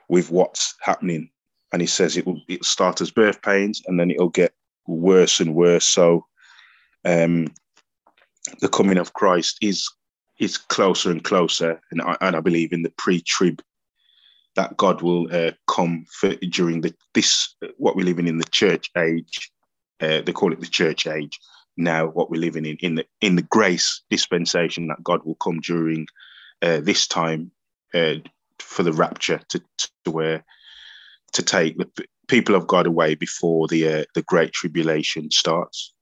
[0.10, 1.29] with what's happening,
[1.71, 4.53] and he says it will it start as birth pains, and then it'll get
[4.88, 5.86] worse and worse.
[5.86, 6.25] So,
[7.06, 7.47] um,
[8.62, 9.89] the coming of Christ is
[10.39, 13.62] is closer and closer, and I, and I believe in the pre-trib
[14.56, 18.89] that God will uh, come for, during the this what we're living in the church
[18.97, 19.51] age.
[20.01, 21.39] Uh, they call it the church age
[21.77, 22.08] now.
[22.08, 26.08] What we're living in in the in the grace dispensation that God will come during
[26.62, 27.51] uh, this time
[27.93, 28.15] uh,
[28.60, 29.62] for the rapture to
[30.06, 30.45] to where
[31.34, 31.89] to take the
[32.27, 35.93] people of God away before the uh, the great tribulation starts.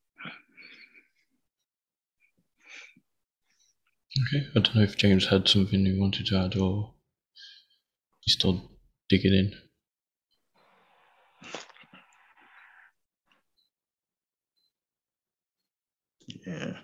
[4.28, 4.46] Okay.
[4.50, 6.94] I don't know if James had something he wanted to add or
[8.20, 8.70] he's still
[9.08, 9.52] digging in.
[16.46, 16.74] Yeah.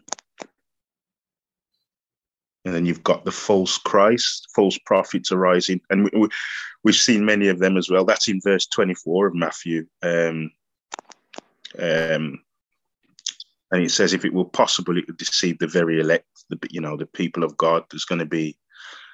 [2.65, 6.29] And then you've got the false Christ, false prophets arising, and we, we,
[6.85, 8.05] we've seen many of them as well.
[8.05, 9.87] That's in verse twenty-four of Matthew.
[10.03, 10.51] Um,
[11.79, 12.43] um,
[13.71, 16.81] and it says, if it were possible, it would deceive the very elect, the you
[16.81, 17.85] know the people of God.
[17.91, 18.59] There's going to be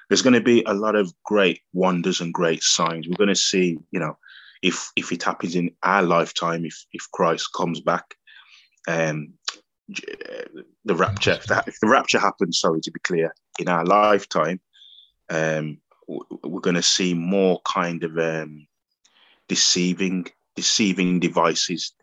[0.09, 3.07] there's going to be a lot of great wonders and great signs.
[3.07, 4.17] We're going to see, you know,
[4.63, 8.15] if if it happens in our lifetime, if if Christ comes back,
[8.87, 9.33] um,
[9.87, 11.39] the rapture.
[11.67, 14.59] If, the rapture happens, sorry to be clear, in our lifetime,
[15.29, 18.67] um, we're going to see more kind of um,
[19.47, 21.93] deceiving deceiving devices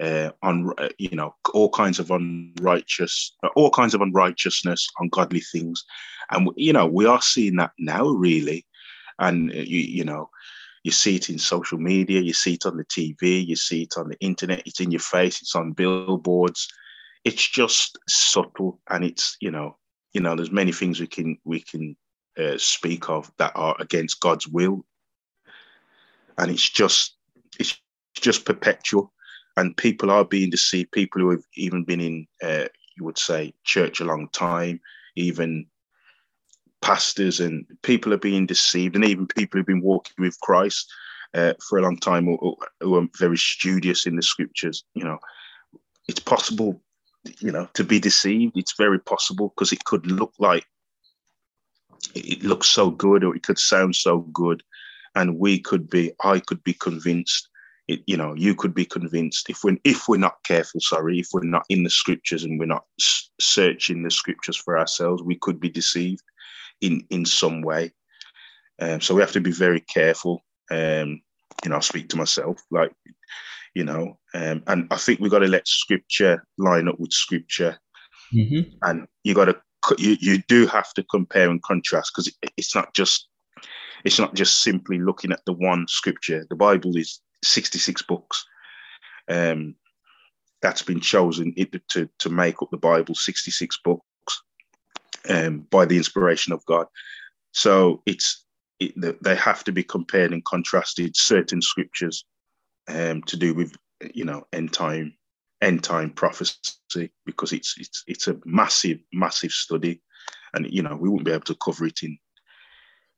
[0.00, 5.40] uh, on uh, you know all kinds of unrighteous uh, all kinds of unrighteousness ungodly
[5.40, 5.84] things
[6.30, 8.64] and you know we are seeing that now really
[9.18, 10.30] and uh, you you know
[10.84, 13.94] you see it in social media you see it on the tv you see it
[13.96, 16.68] on the internet it's in your face it's on billboards
[17.24, 19.76] it's just subtle and it's you know
[20.12, 21.96] you know there's many things we can we can
[22.38, 24.84] uh, speak of that are against god's will
[26.38, 27.16] and it's just
[27.58, 27.80] it's
[28.14, 29.12] just perpetual
[29.58, 30.92] and people are being deceived.
[30.92, 34.80] People who have even been in, uh, you would say, church a long time,
[35.16, 35.66] even
[36.80, 40.88] pastors and people are being deceived, and even people who've been walking with Christ
[41.34, 44.84] uh, for a long time, who, who are very studious in the scriptures.
[44.94, 45.18] You know,
[46.06, 46.80] it's possible,
[47.40, 48.56] you know, to be deceived.
[48.56, 50.64] It's very possible because it could look like
[52.14, 54.62] it looks so good, or it could sound so good,
[55.14, 57.48] and we could be, I could be convinced
[57.88, 61.28] it, you know, you could be convinced if we're if we're not careful, sorry, if
[61.32, 62.84] we're not in the scriptures and we're not
[63.40, 66.22] searching the scriptures for ourselves, we could be deceived
[66.82, 67.92] in in some way.
[68.80, 70.44] Um, so we have to be very careful.
[70.70, 71.22] Um,
[71.64, 72.92] you know, I speak to myself, like,
[73.78, 77.78] you know, um, and I think we've got to let scripture line up with scripture,
[78.34, 78.68] Mm-hmm.
[78.82, 79.56] and you got to
[79.96, 83.28] you you do have to compare and contrast because it, it's not just
[84.04, 86.44] it's not just simply looking at the one scripture.
[86.50, 88.44] The Bible is 66 books
[89.30, 89.76] um,
[90.60, 91.54] that's been chosen
[91.90, 94.42] to, to make up the Bible, 66 books
[95.28, 96.86] um, by the inspiration of God.
[97.52, 98.44] So it's
[98.80, 102.24] it, they have to be compared and contrasted certain scriptures
[102.88, 103.74] um, to do with
[104.14, 105.14] you know end time
[105.60, 110.00] end time prophecy because it's it's it's a massive massive study.
[110.54, 112.18] And you know we wouldn't be able to cover it in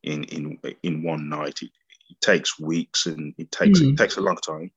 [0.02, 1.62] in in in one night.
[1.62, 1.70] It,
[2.10, 3.92] it takes weeks and it takes Mm.
[3.92, 4.70] it takes a long time.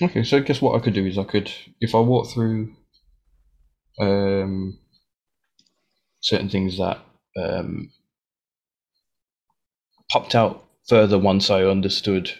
[0.00, 2.72] Okay, so I guess what I could do is I could, if I walk through
[3.98, 4.78] um,
[6.20, 7.00] certain things that
[7.36, 7.90] um,
[10.10, 12.32] popped out further once I understood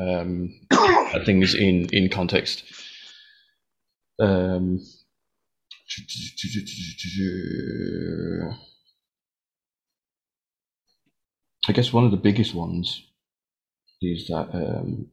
[0.00, 0.54] um,
[1.24, 2.64] things in in context.
[4.20, 4.80] Um,
[11.68, 13.04] I guess one of the biggest ones
[14.00, 15.10] is that um,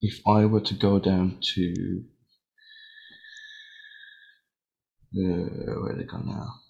[0.00, 2.04] if I were to go down to
[5.16, 6.63] uh, where they gone now?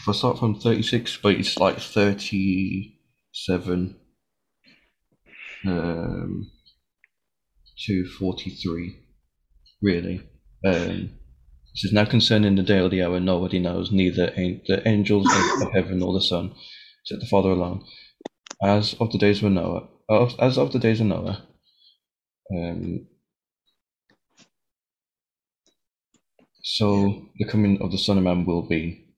[0.00, 3.96] If I start from 36, but it's like 37
[5.66, 6.50] um,
[7.86, 8.96] to 43,
[9.82, 10.22] really.
[10.64, 11.10] Um, it
[11.74, 15.26] says, Now concerning the day or the hour, nobody knows, neither the angels
[15.62, 16.54] of heaven nor the Son,
[17.02, 17.84] except the Father alone.
[18.62, 19.86] As of the days of Noah,
[20.38, 21.46] as of the days of Noah,
[22.54, 23.06] um,
[26.62, 29.09] so the coming of the Son of Man will be.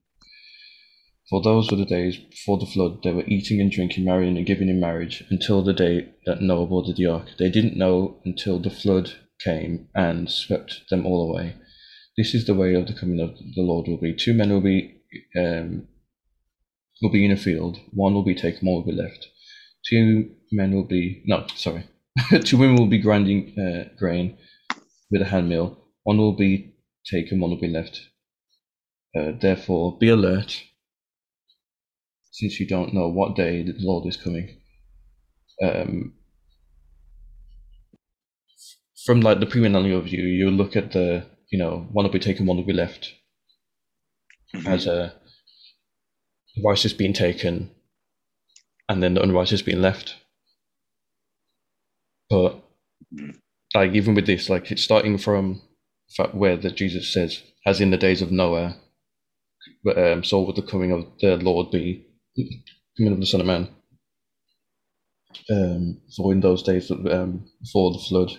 [1.33, 4.45] For those were the days before the flood, they were eating and drinking, marrying and
[4.45, 7.29] giving in marriage until the day that Noah boarded the ark.
[7.39, 11.57] They didn't know until the flood came and swept them all away.
[12.19, 14.15] This is the way of the coming of the Lord will be.
[14.15, 15.01] Two men will be
[15.35, 15.89] um,
[17.01, 17.79] will be in a field.
[17.95, 19.27] One will be taken, one will be left.
[19.89, 21.87] Two men will be no, sorry.
[22.45, 24.37] Two women will be grinding uh, grain
[25.11, 25.79] with a hand mill.
[26.03, 26.75] One will be
[27.11, 28.03] taken, one will be left.
[29.19, 30.63] Uh, therefore, be alert,
[32.33, 34.59] since you don't know what day the Lord is coming.
[35.63, 36.15] Um,
[39.05, 42.47] from like the premillennial view, you look at the you know one will be taken,
[42.47, 43.13] one will be left,
[44.55, 44.67] mm-hmm.
[44.67, 45.15] as a
[46.65, 47.71] righteous being taken,
[48.89, 50.17] and then the unrighteous being left.
[52.31, 52.65] But
[53.75, 55.61] like even with this, like it's starting from
[56.33, 58.77] where that Jesus says, as in the days of Noah,
[59.97, 62.07] um, so would the coming of the Lord be,
[62.97, 63.69] coming of the Son of Man.
[65.51, 68.33] Um, for in those days um, before the flood,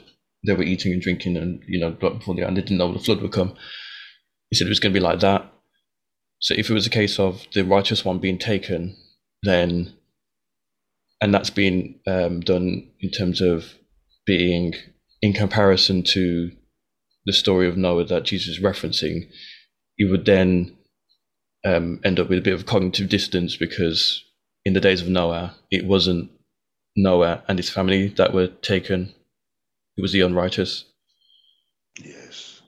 [0.46, 3.22] they were eating and drinking, and you know, before the they didn't know the flood
[3.22, 3.56] would come.
[4.50, 5.52] He said it was going to be like that.
[6.40, 8.96] So if it was a case of the righteous one being taken,
[9.44, 9.94] then
[11.22, 13.74] and that's been um, done in terms of
[14.26, 14.74] being
[15.22, 16.52] in comparison to
[17.26, 19.30] the story of Noah that Jesus is referencing,
[19.98, 20.76] you would then
[21.66, 24.24] um, end up with a bit of cognitive distance because
[24.66, 26.32] in the days of Noah, it wasn't
[26.96, 29.14] Noah and his family that were taken,
[29.98, 30.86] it was the unrighteous.
[32.00, 32.62] Yes.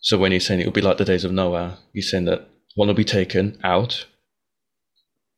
[0.00, 2.48] So when he's saying it will be like the days of Noah, he's saying that
[2.74, 4.06] one will be taken out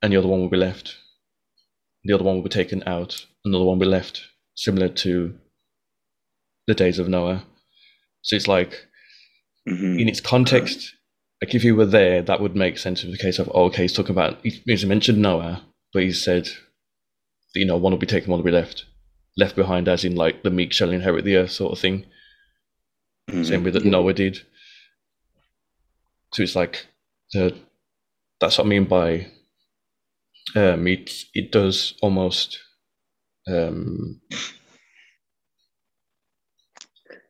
[0.00, 0.96] and the other one will be left
[2.04, 4.22] the other one will be taken out, another one will be left,
[4.54, 5.34] similar to
[6.66, 7.44] the days of Noah.
[8.22, 8.86] So it's like,
[9.68, 9.98] mm-hmm.
[9.98, 10.94] in its context,
[11.42, 13.82] like if you were there, that would make sense of the case of, oh, okay,
[13.82, 16.48] he's talking about, he's mentioned Noah, but he said,
[17.52, 18.84] you know, one will be taken, one will be left.
[19.36, 22.06] Left behind, as in like the meek shall inherit the earth sort of thing.
[23.28, 23.42] Mm-hmm.
[23.42, 24.38] Same way that Noah did.
[26.32, 26.86] So it's like,
[27.32, 27.56] the,
[28.38, 29.26] that's what I mean by
[30.54, 32.60] um, it it does almost
[33.48, 34.20] um,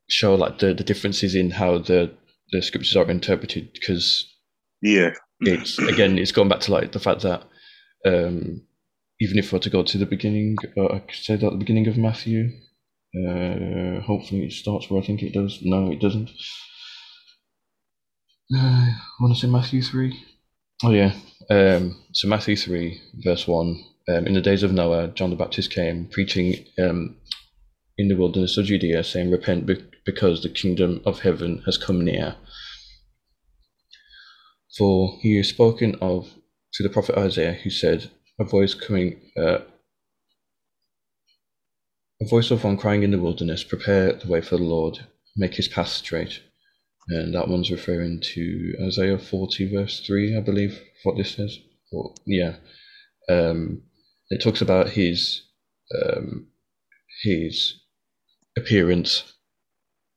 [0.06, 2.12] show like the, the differences in how the
[2.52, 4.28] the scriptures are interpreted because
[4.80, 5.10] yeah.
[5.40, 7.42] it's again it's going back to like the fact that
[8.04, 8.62] um,
[9.20, 11.52] even if we were to go to the beginning uh, I could say that at
[11.52, 12.50] the beginning of Matthew
[13.14, 15.60] uh, hopefully it starts where I think it does.
[15.62, 16.30] No it doesn't.
[18.54, 20.18] Uh, I want to say Matthew 3
[20.84, 21.14] oh yeah.
[21.50, 23.84] Um, so Matthew 3, verse 1.
[24.08, 27.16] Um, in the days of Noah, John the Baptist came preaching um,
[27.96, 29.66] in the wilderness of Judea, saying, Repent
[30.04, 32.36] because the kingdom of heaven has come near.
[34.76, 36.30] For he is spoken of
[36.74, 38.10] to the prophet Isaiah, who said,
[38.40, 39.58] A voice coming, uh,
[42.20, 45.00] a voice of one crying in the wilderness, Prepare the way for the Lord,
[45.36, 46.40] make his path straight.
[47.08, 51.58] And that one's referring to Isaiah 40, verse 3, I believe, what this says.
[51.90, 52.56] Or, yeah.
[53.28, 53.82] Um,
[54.30, 55.42] it talks about his
[55.94, 56.46] um,
[57.22, 57.80] his
[58.56, 59.34] appearance,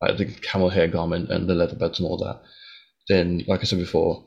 [0.07, 2.41] like the camel hair garment and the leather beds and all that.
[3.07, 4.25] Then, like I said before,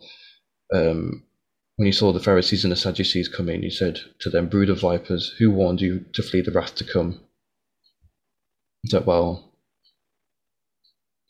[0.74, 1.24] um,
[1.76, 4.80] when he saw the Pharisees and the Sadducees in, he said to them, Brood of
[4.80, 7.20] vipers, who warned you to flee the wrath to come?
[8.82, 9.52] He said, Well,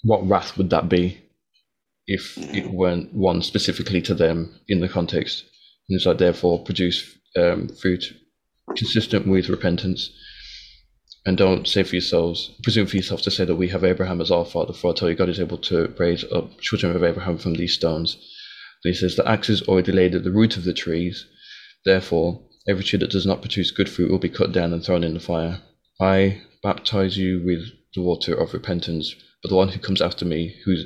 [0.02, 1.20] what wrath would that be
[2.06, 5.44] if it weren't one specifically to them in the context?
[5.88, 8.04] And it's like, therefore, produce um, fruit
[8.76, 10.10] consistent with repentance.
[11.26, 14.30] And don't say for yourselves, presume for yourself to say that we have Abraham as
[14.30, 17.38] our father, for I tell you, God is able to raise up children of Abraham
[17.38, 18.16] from these stones.
[18.82, 21.26] Then he says, The axe is already laid at the root of the trees.
[21.84, 25.04] Therefore, every tree that does not produce good fruit will be cut down and thrown
[25.04, 25.60] in the fire.
[26.00, 30.56] I baptize you with the water of repentance but the one who comes after me,
[30.64, 30.76] who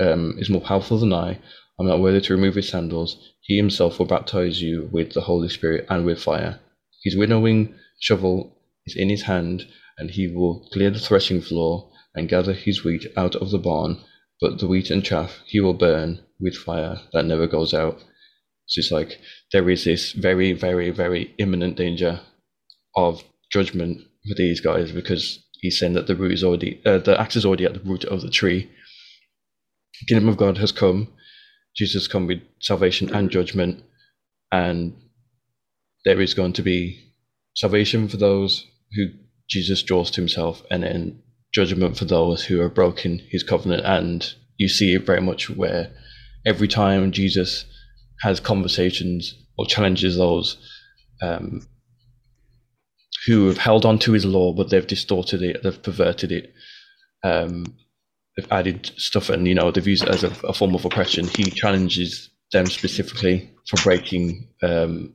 [0.00, 1.38] um, is more powerful than I,
[1.78, 3.16] I'm not worthy to remove his sandals.
[3.40, 6.60] He himself will baptize you with the Holy Spirit and with fire.
[7.02, 8.53] His winnowing shovel
[8.86, 9.66] is in his hand,
[9.98, 13.98] and he will clear the threshing floor and gather his wheat out of the barn,
[14.40, 17.98] but the wheat and chaff he will burn with fire that never goes out.
[18.66, 19.20] So it's like
[19.52, 22.20] there is this very, very, very imminent danger
[22.96, 27.20] of judgment for these guys because he's saying that the root is already uh, the
[27.20, 28.70] axe is already at the root of the tree.
[30.00, 31.08] The kingdom of God has come.
[31.76, 33.82] Jesus has come with salvation and judgment,
[34.52, 34.94] and
[36.04, 37.12] there is going to be
[37.54, 39.06] salvation for those who
[39.48, 41.22] Jesus draws to himself, and then
[41.52, 43.84] judgment for those who have broken his covenant.
[43.84, 44.26] And
[44.56, 45.90] you see it very much where
[46.46, 47.64] every time Jesus
[48.20, 50.56] has conversations or challenges those
[51.22, 51.66] um,
[53.26, 56.52] who have held on to his law, but they've distorted it, they've perverted it,
[57.22, 57.64] um,
[58.36, 61.26] they've added stuff, and you know they've used it as a, a form of oppression.
[61.28, 65.14] He challenges them specifically for breaking um,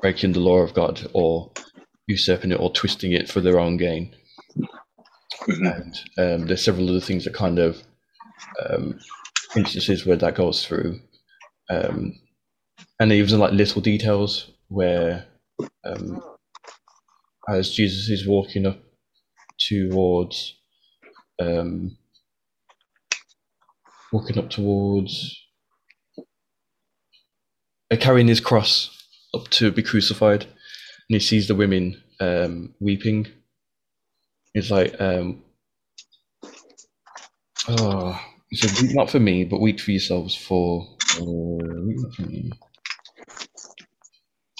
[0.00, 1.50] breaking the law of God or
[2.08, 4.14] usurping it or twisting it for their own gain.
[5.46, 7.82] And um, there's several other things that kind of
[8.68, 8.98] um,
[9.54, 10.98] instances where that goes through.
[11.70, 12.18] Um,
[12.98, 15.26] and even like little details where
[15.84, 16.22] um,
[17.48, 18.78] as Jesus is walking up
[19.58, 20.54] towards
[21.40, 21.96] um,
[24.12, 25.36] walking up towards
[27.90, 28.90] uh, carrying his cross
[29.34, 30.46] up to be crucified
[31.08, 33.26] and he sees the women um, weeping.
[34.54, 35.42] It's like um,
[37.68, 38.20] oh
[38.54, 40.86] said weep not for me but weep for yourselves for
[41.20, 42.50] uh, weep not for me.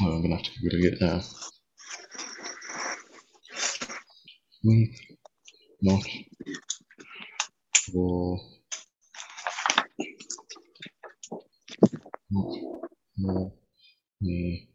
[0.02, 1.22] Oh, I'm gonna have to Google it now.
[4.64, 4.90] Weep
[5.82, 6.02] not
[7.92, 8.40] for
[12.30, 12.56] not
[13.18, 13.52] for
[14.22, 14.68] me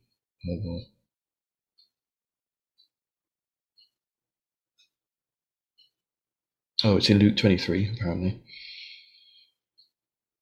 [6.86, 8.44] Oh, it's in Luke 23, apparently.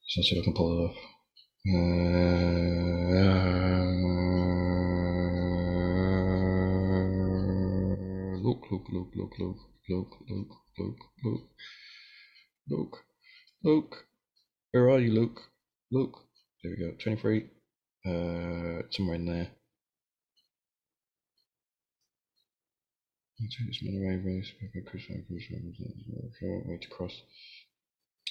[0.07, 0.95] So let's see if I can pull it up.
[1.67, 1.71] Uh,
[8.41, 11.47] look, look, look, look, look, look, look, look, look,
[12.67, 12.97] look,
[13.63, 14.07] look.
[14.71, 15.41] Where are you, Luke?
[15.91, 16.17] Luke.
[16.63, 16.97] There we go.
[17.03, 17.49] 23.
[18.03, 19.60] Uh, somewhere in there.
[26.67, 27.21] Way to cross.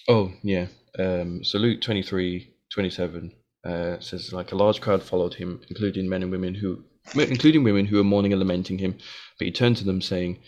[0.09, 0.67] Oh, yeah.
[0.99, 3.33] Um, so Luke 23, 27
[3.65, 6.85] uh, says, like a large crowd followed him, including men and women who,
[7.15, 8.97] including women who were mourning and lamenting him.
[9.39, 10.39] But he turned to them, saying,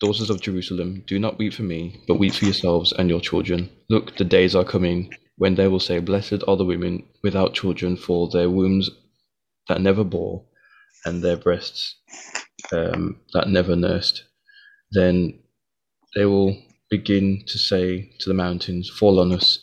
[0.00, 3.70] Daughters of Jerusalem, do not weep for me, but weep for yourselves and your children.
[3.90, 7.96] Look, the days are coming when they will say, Blessed are the women without children,
[7.96, 8.90] for their wombs
[9.68, 10.44] that never bore,
[11.04, 11.96] and their breasts
[12.72, 14.24] um, that never nursed.
[14.92, 15.38] Then
[16.16, 16.56] they will
[16.90, 19.60] begin to say to the mountains, Fall on us,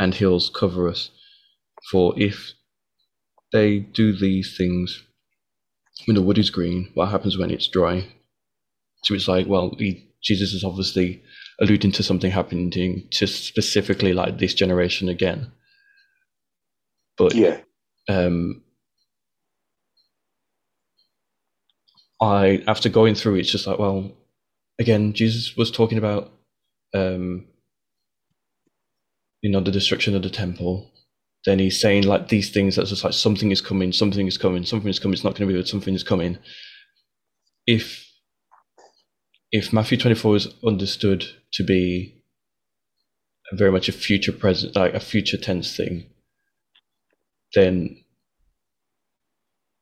[0.00, 1.10] and hills cover us.
[1.90, 2.52] For if
[3.52, 5.02] they do these things
[6.06, 8.06] when the wood is green, what happens when it's dry?
[9.04, 11.22] So it's like, well, he, Jesus is obviously
[11.60, 15.52] alluding to something happening to specifically like this generation again.
[17.18, 17.60] But Yeah.
[18.08, 18.62] um,
[22.22, 24.12] I after going through it's just like, well,
[24.78, 26.32] again, Jesus was talking about,
[26.94, 27.46] um,
[29.42, 30.90] you know, the destruction of the temple.
[31.44, 34.64] Then he's saying like these things that's just like something is coming, something is coming,
[34.64, 35.14] something is coming.
[35.14, 35.66] It's not going to be good.
[35.66, 36.38] Something is coming.
[37.66, 38.08] If
[39.50, 42.22] if Matthew twenty four is understood to be
[43.54, 46.06] very much a future present, like a future tense thing,
[47.54, 48.04] then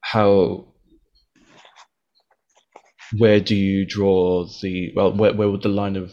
[0.01, 0.70] how
[3.18, 6.12] where do you draw the well where, where would the line of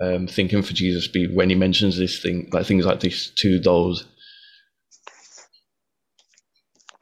[0.00, 3.58] um, thinking for jesus be when he mentions this thing like things like this to
[3.58, 4.06] those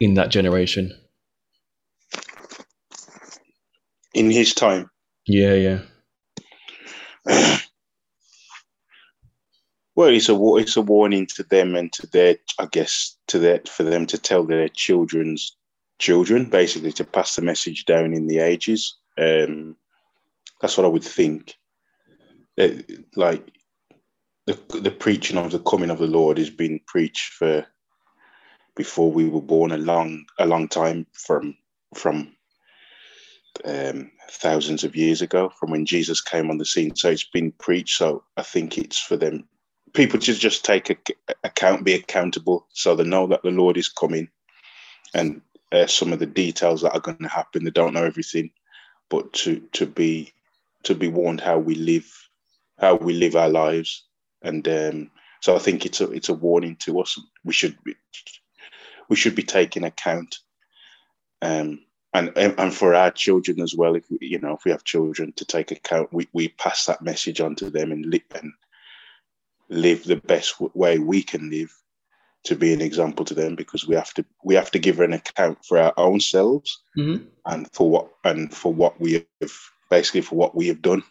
[0.00, 0.92] in that generation
[4.14, 4.90] In his time.
[5.26, 5.80] yeah
[7.26, 7.58] yeah
[9.96, 13.62] Well, it's a it's a warning to them and to their, I guess, to their
[13.66, 15.56] for them to tell their children's
[15.98, 18.94] children, basically, to pass the message down in the ages.
[19.18, 19.76] Um,
[20.60, 21.54] that's what I would think.
[22.58, 22.68] Uh,
[23.14, 23.50] like
[24.46, 27.66] the the preaching of the coming of the Lord has been preached for
[28.76, 31.56] before we were born a long a long time from
[31.94, 32.34] from
[33.64, 36.94] um, thousands of years ago, from when Jesus came on the scene.
[36.96, 37.96] So it's been preached.
[37.98, 39.48] So I think it's for them
[39.96, 40.96] people to just take a,
[41.42, 44.28] account, be accountable, so they know that the Lord is coming,
[45.14, 45.40] and
[45.72, 47.64] uh, some of the details that are going to happen.
[47.64, 48.50] They don't know everything,
[49.08, 50.32] but to to be
[50.84, 52.10] to be warned how we live,
[52.78, 54.04] how we live our lives,
[54.42, 57.20] and um, so I think it's a it's a warning to us.
[57.44, 57.94] We should be,
[59.08, 60.38] we should be taking account.
[61.42, 61.80] Um,
[62.14, 65.32] and, and for our children as well, if we, you know if we have children
[65.36, 68.04] to take account, we, we pass that message on to them and
[68.34, 68.52] and
[69.68, 71.76] live the best way we can live
[72.46, 75.12] to be an example to them because we have to we have to give an
[75.12, 77.24] account for our own selves mm-hmm.
[77.46, 79.52] and for what and for what we have
[79.90, 81.02] basically for what we have done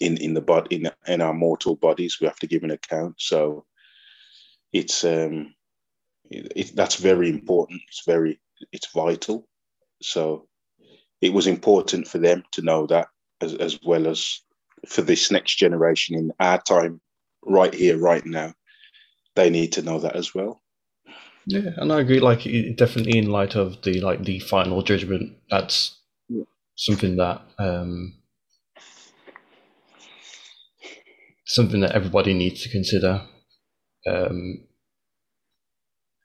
[0.00, 3.14] in in the body in, in our mortal bodies we have to give an account.
[3.18, 3.64] So
[4.72, 5.54] it's um
[6.30, 7.80] it, it, that's very important.
[7.88, 8.38] It's very
[8.70, 9.48] it's vital.
[10.02, 10.46] So
[11.22, 13.08] it was important for them to know that
[13.40, 14.40] as, as well as
[14.86, 17.00] for this next generation in our time
[17.46, 18.52] right here right now
[19.34, 20.60] they need to know that as well.
[21.46, 22.20] Yeah, and I agree.
[22.20, 22.44] Like,
[22.76, 26.44] definitely in light of the like the final judgment, that's yeah.
[26.74, 28.14] something that um,
[31.44, 33.22] something that everybody needs to consider.
[34.06, 34.66] Um,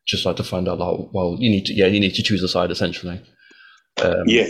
[0.05, 2.41] just like to find out, like, well, you need to, yeah, you need to choose
[2.41, 3.21] a side essentially.
[4.01, 4.47] Um, yeah,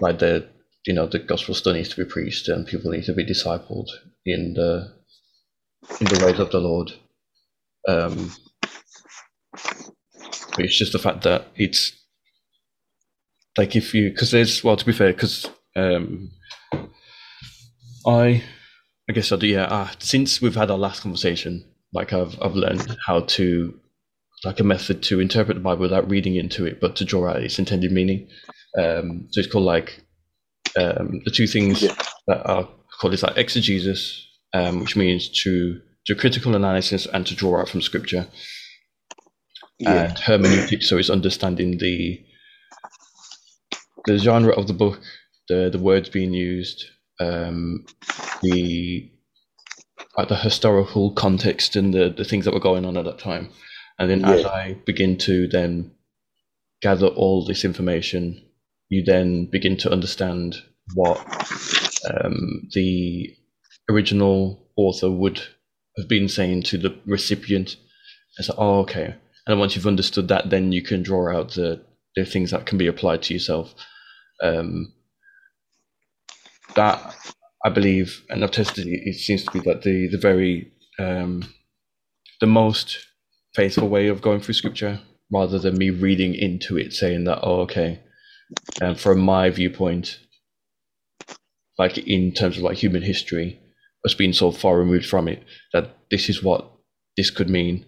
[0.00, 0.48] like the
[0.86, 3.88] you know the gospel still needs to be preached, and people need to be discipled
[4.24, 4.94] in the
[6.00, 6.92] in the ways of the Lord.
[7.88, 8.32] Um,
[10.58, 11.92] it's just the fact that it's
[13.56, 16.30] like if you because there's well to be fair because um,
[18.06, 18.42] I
[19.08, 22.54] I guess I do yeah uh, since we've had our last conversation like I've I've
[22.54, 23.78] learned how to
[24.44, 27.42] like a method to interpret the Bible without reading into it but to draw out
[27.42, 28.28] its intended meaning.
[28.78, 30.04] Um, so it's called like
[30.78, 31.94] um, the two things yeah.
[32.26, 32.68] that are
[33.00, 37.68] called is like exegesis, um, which means to do critical analysis and to draw out
[37.68, 38.26] from scripture.
[39.78, 40.08] Yeah.
[40.08, 42.24] And hermeneutics, so it's understanding the
[44.06, 45.00] the genre of the book,
[45.48, 46.84] the the words being used,
[47.20, 47.84] um,
[48.42, 49.10] the
[50.16, 53.50] like the historical context and the, the things that were going on at that time.
[53.98, 54.30] And then yeah.
[54.30, 55.92] as I begin to then
[56.82, 58.42] gather all this information,
[58.88, 60.56] you then begin to understand
[60.94, 61.18] what
[62.12, 63.36] um, the
[63.90, 65.40] original author would
[65.98, 67.76] have been saying to the recipient.
[68.38, 69.16] It's like, oh, okay.
[69.46, 71.84] And once you've understood that, then you can draw out the,
[72.14, 73.74] the things that can be applied to yourself.
[74.42, 74.92] Um,
[76.74, 77.16] that
[77.64, 81.52] I believe, and I've tested it, it seems to be that the the very um,
[82.40, 82.98] the most
[83.54, 85.00] faithful way of going through scripture,
[85.32, 88.00] rather than me reading into it, saying that, oh, okay,
[88.80, 90.20] and um, from my viewpoint,
[91.78, 93.58] like in terms of like human history,
[94.04, 95.42] us been so far removed from it
[95.72, 96.70] that this is what
[97.16, 97.84] this could mean.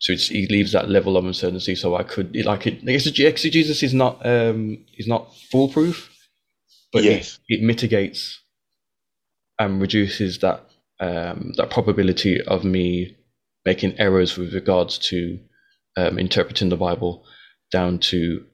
[0.00, 1.74] So it leaves that level of uncertainty.
[1.74, 2.82] So I could like it.
[2.82, 6.10] I guess the exegesis is not um, is not foolproof,
[6.92, 7.38] but yes.
[7.48, 8.42] it, it mitigates
[9.58, 10.68] and reduces that
[11.00, 13.16] um, that probability of me
[13.64, 15.38] making errors with regards to
[15.96, 17.24] um, interpreting the Bible
[17.72, 18.44] down to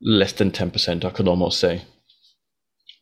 [0.00, 1.04] less than ten percent.
[1.04, 1.82] I could almost say.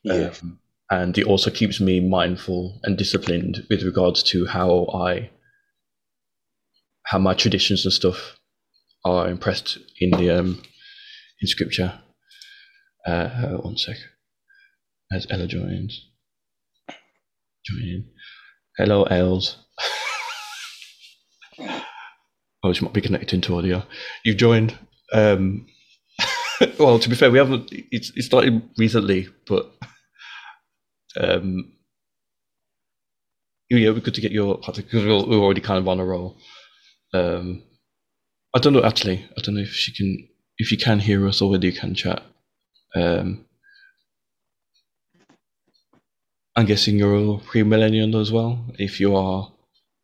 [0.03, 0.33] Yeah.
[0.43, 0.61] Um,
[0.91, 5.31] and it also keeps me mindful and disciplined with regards to how I
[7.05, 8.37] how my traditions and stuff
[9.05, 10.63] are impressed in the um
[11.41, 12.01] in scripture.
[13.07, 13.97] Uh, one sec.
[15.11, 16.07] As Ella joins.
[17.65, 18.11] Join in.
[18.77, 19.57] Hello, Els.
[22.63, 23.83] oh, she might be connecting to audio.
[24.25, 24.77] You've joined.
[25.13, 25.67] Um,
[26.79, 27.71] well, to be fair, we haven't.
[27.71, 29.73] It's it started recently, but
[31.19, 31.73] um,
[33.71, 36.37] yeah, we good to get your because we're, we're already kind of on a roll.
[37.13, 37.63] Um,
[38.55, 39.27] I don't know actually.
[39.37, 41.95] I don't know if she can, if you can hear us or whether you can
[41.95, 42.23] chat.
[42.95, 43.45] Um,
[46.57, 48.65] I'm guessing you're a pre-millennial as well.
[48.79, 49.53] If you are,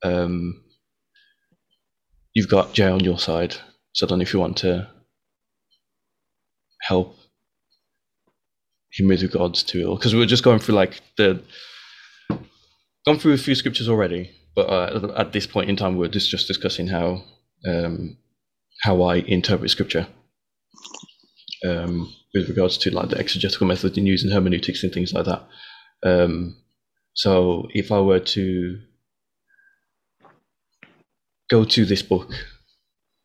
[0.05, 0.63] um,
[2.33, 3.57] you've got Jay on your side.
[3.93, 4.89] So I don't know if you want to
[6.83, 7.17] help
[8.95, 11.43] him with regards to because we are just going through like the
[13.07, 16.31] gone through a few scriptures already, but uh, at this point in time, we're just,
[16.31, 17.23] just discussing how
[17.67, 18.17] um,
[18.83, 20.07] how I interpret scripture
[21.67, 25.47] um, with regards to like the exegetical method in using hermeneutics and things like that.
[26.03, 26.57] Um,
[27.15, 28.79] so if I were to
[31.51, 32.31] go to this book,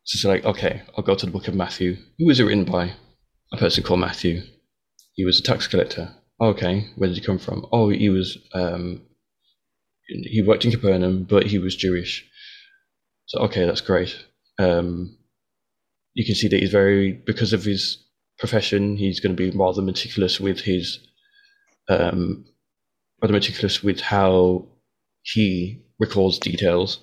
[0.04, 1.96] so it's like okay, I'll go to the book of Matthew.
[2.18, 2.94] Who was it written by?
[3.52, 4.42] A person called Matthew
[5.20, 6.06] he was a tax collector.
[6.40, 7.66] Okay, where did he come from?
[7.72, 9.02] Oh, he was um,
[10.08, 12.26] he worked in Capernaum, but he was Jewish.
[13.26, 14.16] So okay, that's great.
[14.58, 15.18] Um,
[16.14, 17.98] you can see that he's very because of his
[18.38, 21.00] profession, he's going to be rather meticulous with his
[21.88, 22.46] um,
[23.22, 24.66] rather meticulous with how
[25.22, 27.00] he records details.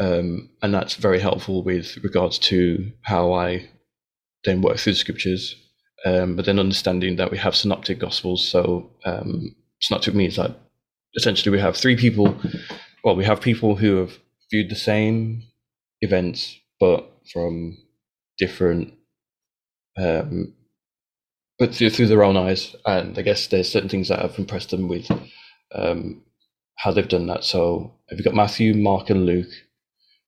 [0.00, 3.68] um, and that's very helpful with regards to how I
[4.44, 5.56] then work through the scriptures.
[6.06, 10.56] Um, but then understanding that we have synoptic gospels, so um, synoptic means that
[11.16, 12.36] essentially we have three people.
[13.02, 14.16] Well, we have people who have
[14.48, 15.42] viewed the same
[16.02, 17.76] events, but from
[18.38, 18.94] different,
[19.98, 20.54] um,
[21.58, 22.76] but through, through their own eyes.
[22.84, 25.10] And I guess there's certain things that have impressed them with
[25.74, 26.22] um,
[26.76, 27.42] how they've done that.
[27.42, 29.50] So you've got Matthew, Mark, and Luke,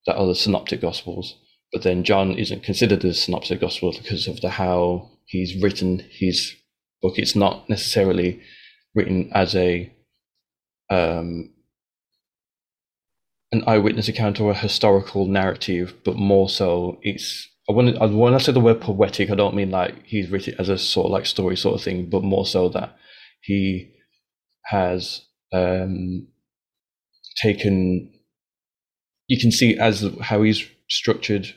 [0.06, 1.36] that are the synoptic gospels,
[1.72, 6.54] but then John isn't considered as synoptic gospel because of the how he's written his
[7.00, 7.18] book.
[7.18, 8.40] It's not necessarily
[8.94, 9.92] written as a
[10.90, 11.50] um,
[13.52, 18.52] an eyewitness account or a historical narrative, but more so it's I when I say
[18.52, 21.56] the word poetic, I don't mean like he's written as a sort of like story
[21.56, 22.96] sort of thing, but more so that
[23.42, 23.92] he
[24.64, 26.26] has um,
[27.36, 28.12] taken.
[29.26, 31.54] You can see as how he's structured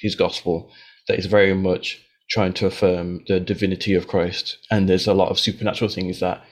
[0.00, 0.72] his gospel
[1.06, 2.02] that is very much
[2.32, 6.42] trying to affirm the divinity of Christ, and there's a lot of supernatural things that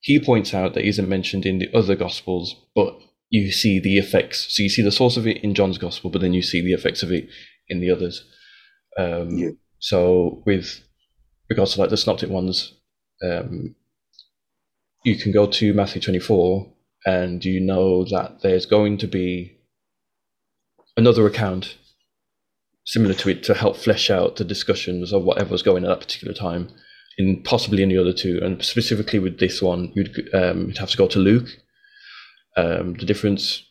[0.00, 4.46] he points out that isn't mentioned in the other gospels, but you see the effects.
[4.56, 6.72] So you see the source of it in John's gospel, but then you see the
[6.72, 7.28] effects of it
[7.68, 8.24] in the others.
[8.96, 9.50] Um, Yeah.
[9.78, 10.80] So with
[11.50, 12.72] regards to like the synoptic ones,
[13.22, 13.74] um,
[15.04, 16.72] you can go to Matthew 24
[17.04, 19.58] and you know that there's going to be
[20.96, 21.76] another account
[22.86, 25.98] similar to it to help flesh out the discussions of whatever was going on at
[25.98, 26.68] that particular time
[27.18, 28.40] in possibly any other two.
[28.42, 31.48] And specifically with this one you'd, um, you'd have to go to luke.
[32.56, 33.62] Um, the difference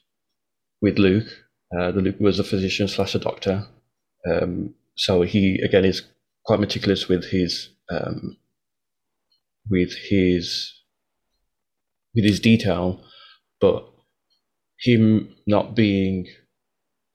[0.82, 1.28] with luke
[1.78, 3.66] uh, the luke was a physician slash a doctor.
[4.30, 6.04] Um, so he again is
[6.46, 8.38] quite meticulous with his um,
[9.70, 10.74] with his
[12.14, 13.04] with his detail.
[13.60, 13.88] But
[14.80, 16.28] him not being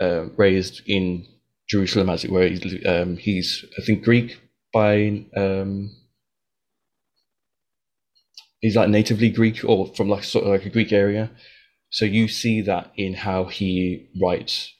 [0.00, 1.26] uh, raised in
[1.70, 2.46] Jerusalem, as it were.
[2.48, 4.40] He's, um, he's I think, Greek
[4.72, 5.24] by.
[5.36, 5.90] Um,
[8.60, 11.30] he's like natively Greek or from like sort of like a Greek area.
[11.90, 14.72] So you see that in how he writes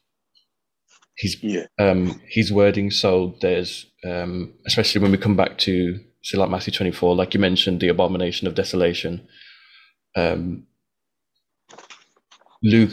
[1.17, 1.67] his Yeah.
[1.79, 2.91] um, his wording.
[2.91, 7.41] So there's um, especially when we come back to say like Matthew 24, like you
[7.41, 9.27] mentioned, the abomination of desolation.
[10.17, 10.67] Um,
[12.63, 12.93] Luke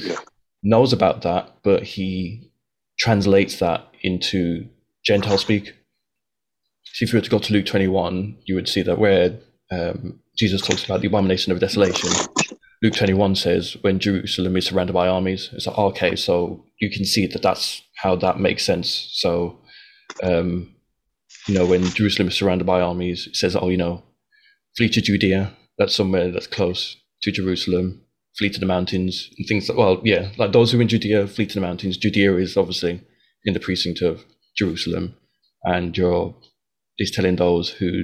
[0.64, 2.52] knows about that, but he
[3.00, 4.68] translates that into
[5.04, 5.74] Gentile speak.
[6.84, 9.40] So if you were to go to Luke 21, you would see that where
[9.72, 12.10] um, Jesus talks about the abomination of desolation,
[12.82, 17.06] Luke 21 says, when Jerusalem is surrounded by armies, it's like, okay, so you can
[17.06, 19.10] see that that's how that makes sense.
[19.14, 19.60] So,
[20.22, 20.76] um,
[21.48, 24.04] you know, when Jerusalem is surrounded by armies, it says, oh, you know,
[24.76, 28.04] flee to Judea, that's somewhere that's close to Jerusalem,
[28.38, 31.28] flee to the mountains, and things like, well, yeah, like those who are in Judea,
[31.28, 31.98] flee to the mountains.
[31.98, 33.02] Judea is obviously
[33.46, 34.24] in the precinct of
[34.58, 35.16] Jerusalem,
[35.64, 36.36] and you're
[37.00, 38.04] is telling those who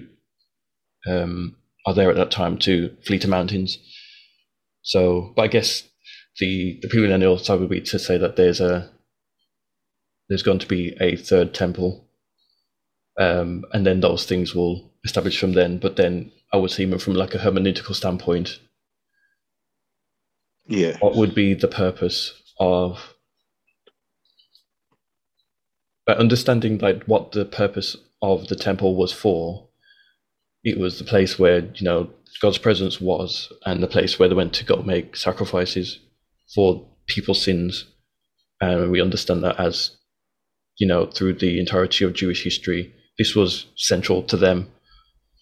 [1.08, 1.56] um,
[1.86, 3.78] are there at that time to flee to mountains.
[4.84, 5.84] So, but I guess
[6.40, 8.90] the the premillennial side would be to say that there's a
[10.30, 12.08] there's going to be a third temple,
[13.20, 15.78] um, and then those things will establish from then.
[15.78, 18.60] But then I would say, even from like a hermeneutical standpoint,
[20.68, 20.98] Yeah.
[21.00, 23.14] what would be the purpose of
[26.06, 29.68] by understanding like what the purpose of the temple was for
[30.64, 32.10] it was the place where you know
[32.42, 36.00] god's presence was and the place where they went to go make sacrifices
[36.54, 37.86] for people's sins
[38.62, 39.98] and we understand that as
[40.78, 44.72] you know through the entirety of jewish history this was central to them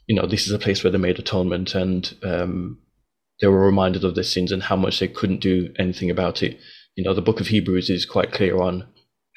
[0.07, 2.77] you know this is a place where they made atonement and um,
[3.41, 6.59] they were reminded of their sins and how much they couldn't do anything about it.
[6.95, 8.87] You know, the book of Hebrews is quite clear on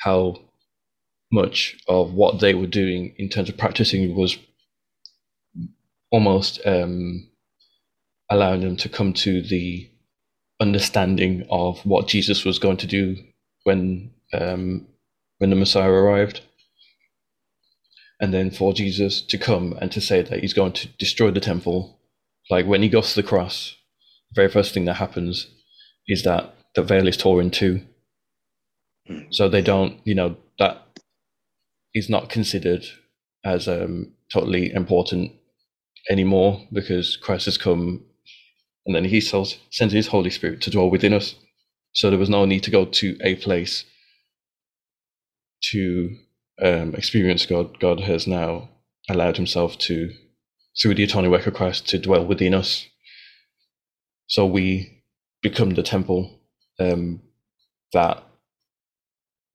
[0.00, 0.36] how
[1.32, 4.36] much of what they were doing in terms of practicing was
[6.11, 7.28] almost um,
[8.30, 9.90] allowing them to come to the
[10.61, 13.16] understanding of what Jesus was going to do
[13.64, 14.86] when um,
[15.38, 16.42] when the Messiah arrived.
[18.20, 21.40] And then for Jesus to come and to say that he's going to destroy the
[21.40, 21.98] temple,
[22.48, 23.76] like when he goes to the cross,
[24.35, 25.47] very first thing that happens
[26.07, 27.80] is that the veil is torn in two.
[29.30, 30.82] So they don't, you know, that
[31.95, 32.85] is not considered
[33.45, 35.32] as um, totally important
[36.11, 38.05] anymore because Christ has come
[38.87, 41.35] and then he sells, sends his Holy Spirit to dwell within us.
[41.93, 43.85] So there was no need to go to a place
[45.70, 46.16] to
[46.62, 47.78] um, experience God.
[47.80, 48.68] God has now
[49.09, 50.12] allowed himself to,
[50.80, 52.87] through the atoning work of Christ, to dwell within us.
[54.27, 55.03] So we
[55.43, 56.41] become the temple
[56.81, 57.20] um,
[57.93, 58.22] that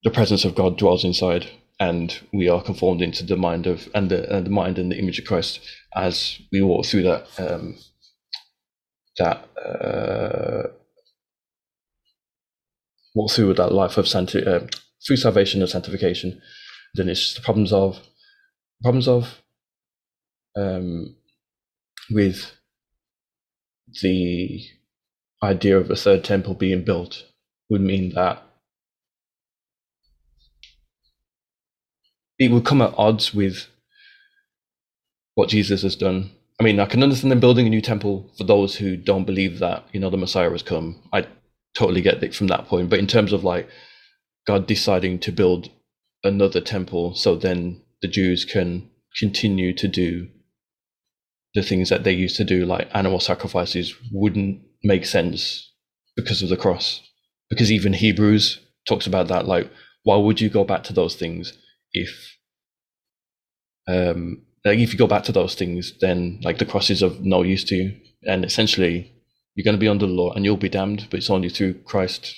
[0.03, 1.47] the presence of God dwells inside,
[1.79, 4.97] and we are conformed into the mind of and the, and the mind and the
[4.97, 5.59] image of Christ
[5.95, 7.77] as we walk through that um,
[9.17, 10.69] that uh,
[13.15, 14.61] walk through that life of sancti- uh,
[15.05, 16.41] through salvation and sanctification.
[16.95, 17.99] Then it's the problems of
[18.81, 19.41] problems of
[20.55, 21.15] um,
[22.11, 22.51] with
[24.01, 24.65] the
[25.41, 27.23] idea of a third temple being built
[27.69, 28.43] would mean that
[32.37, 33.67] it would come at odds with
[35.35, 36.31] what Jesus has done.
[36.59, 39.59] I mean, I can understand them building a new temple for those who don't believe
[39.59, 41.01] that, you know, the Messiah has come.
[41.13, 41.27] I
[41.73, 42.89] totally get it from that point.
[42.89, 43.69] But in terms of like
[44.47, 45.69] God deciding to build
[46.23, 50.27] another temple so then the Jews can continue to do
[51.55, 55.71] the things that they used to do, like animal sacrifices, wouldn't make sense
[56.15, 57.01] because of the cross.
[57.49, 59.47] Because even Hebrews talks about that.
[59.47, 59.69] Like,
[60.03, 61.53] why would you go back to those things
[61.93, 62.35] if,
[63.87, 67.21] um, like if you go back to those things, then like the cross is of
[67.21, 69.11] no use to you, and essentially
[69.55, 71.07] you're going to be under the law and you'll be damned.
[71.09, 72.35] But it's only through Christ,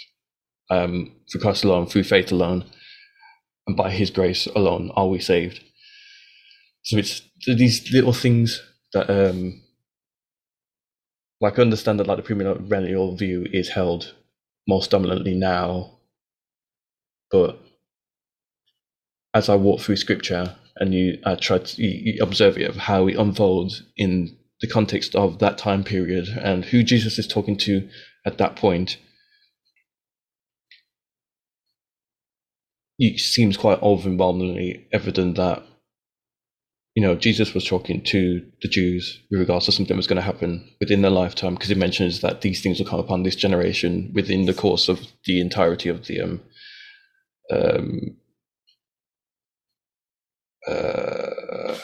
[0.70, 2.66] um, through Christ alone, through faith alone,
[3.68, 5.62] and by His grace alone are we saved.
[6.84, 8.62] So it's these little things
[8.94, 9.62] that um
[11.40, 14.14] like understand that like the premillennial view is held
[14.68, 15.98] most dominantly now,
[17.32, 17.60] but
[19.34, 22.76] as I walk through scripture and you I try to you, you observe it of
[22.76, 27.58] how it unfolds in the context of that time period and who Jesus is talking
[27.58, 27.90] to
[28.26, 28.98] at that point,
[33.00, 35.64] it seems quite overwhelmingly evident that
[36.96, 40.18] you know, Jesus was talking to the Jews with regards to something that was going
[40.18, 43.36] to happen within their lifetime, because he mentions that these things will come upon this
[43.36, 46.42] generation within the course of the entirety of the um,
[47.50, 48.18] um
[50.68, 51.76] uh,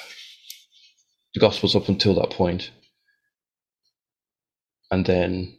[1.33, 2.71] the Gospels up until that point,
[4.91, 5.57] and then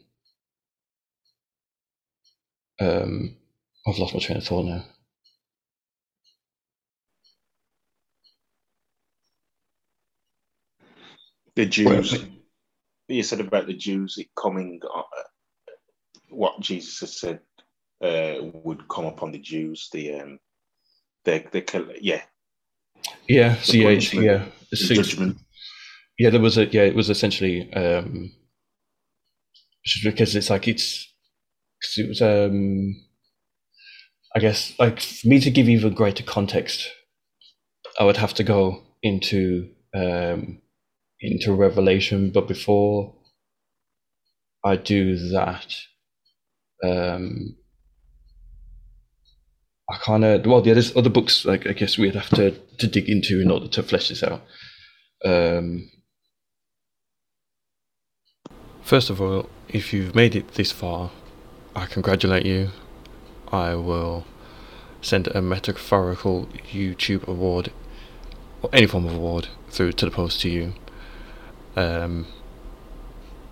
[2.79, 3.35] um,
[3.87, 4.85] I've lost my train of thought now.
[11.59, 12.25] The Jews.
[13.09, 14.79] You said about the Jews it coming.
[14.95, 15.01] Uh,
[16.29, 17.41] what Jesus has said
[18.01, 19.89] uh, would come upon the Jews.
[19.91, 20.39] The um,
[21.25, 22.21] the the yeah.
[23.27, 23.55] Yeah.
[23.57, 24.45] So yeah, punishment, yeah.
[24.71, 25.37] the So- judgment.
[26.17, 28.31] yeah there was a yeah it was essentially um
[30.03, 31.07] because it's like it's
[31.81, 32.95] 'cause it was um
[34.35, 36.89] i guess like for me to give even greater context
[37.99, 40.61] i would have to go into um
[41.21, 43.13] into revelation but before
[44.63, 45.75] i do that
[46.83, 47.55] um
[49.89, 52.87] i kind of well yeah there's other books like i guess we'd have to to
[52.87, 54.41] dig into in order to flesh this out
[55.25, 55.89] um
[58.89, 61.11] First of all, if you've made it this far,
[61.75, 62.71] I congratulate you.
[63.51, 64.25] I will
[64.99, 67.71] send a metaphorical YouTube award
[68.63, 70.73] or any form of award through to the post to you.
[71.79, 72.27] Um,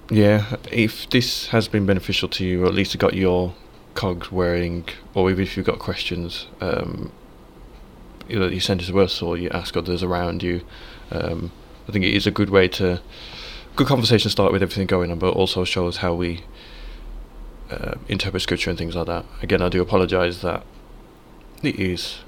[0.10, 3.56] yeah, if this has been beneficial to you, or at least it got your
[3.94, 7.14] cogs whirring, or even if you've got questions, um,
[8.28, 10.62] either you send it to us or you ask others around you.
[11.10, 11.54] Um,
[11.88, 13.02] I think it is a good way to
[13.78, 16.44] good conversation start with everything going on, but also shows how we
[17.72, 19.24] uh, interpret scripture and things like that.
[19.42, 20.66] Again, I do apologise that
[21.64, 22.20] it is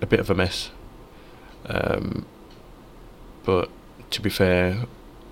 [0.00, 0.70] a bit of a mess,
[1.66, 2.24] um,
[3.44, 3.68] but
[4.14, 4.86] to be fair,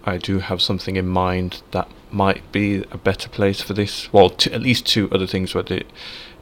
[0.04, 4.12] I do have something in mind that might be a better place for this.
[4.12, 5.54] Well, t- at least two other things.
[5.54, 5.86] Whether it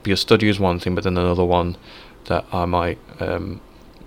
[0.03, 1.77] be a study is one thing, but then another one
[2.25, 3.61] that I might, um,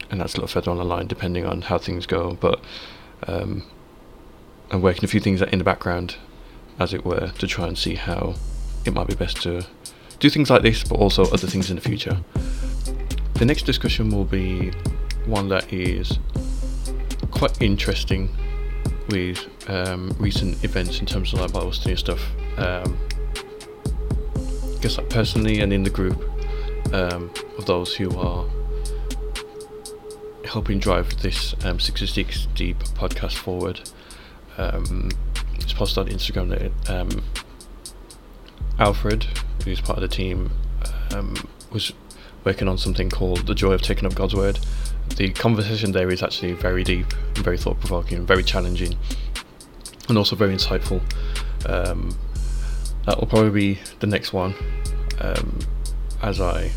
[0.09, 2.33] and that's a little further on the line, depending on how things go.
[2.33, 2.59] But
[3.27, 3.63] um,
[4.71, 6.15] I'm working a few things in the background,
[6.79, 8.33] as it were, to try and see how
[8.83, 9.67] it might be best to
[10.19, 12.17] do things like this, but also other things in the future.
[13.35, 14.71] The next discussion will be
[15.25, 16.17] one that is
[17.43, 18.29] quite interesting
[19.09, 22.25] with um, recent events in terms of like Bible study stuff.
[22.57, 22.97] Um,
[24.37, 26.23] I guess like personally and in the group
[26.93, 28.45] um, of those who are
[30.45, 33.89] helping drive this um, 66 Deep podcast forward.
[34.57, 35.11] Um,
[35.55, 37.25] it's posted on Instagram that um,
[38.79, 39.27] Alfred,
[39.65, 40.49] who's part of the team,
[41.73, 41.91] was
[42.45, 44.59] working on something called The Joy of Taking Up God's Word.
[45.15, 48.97] The conversation there is actually very deep and very thought provoking, and very challenging,
[50.09, 51.01] and also very insightful.
[51.69, 52.17] Um,
[53.05, 54.55] that will probably be the next one
[55.21, 55.59] um,
[56.21, 56.71] as I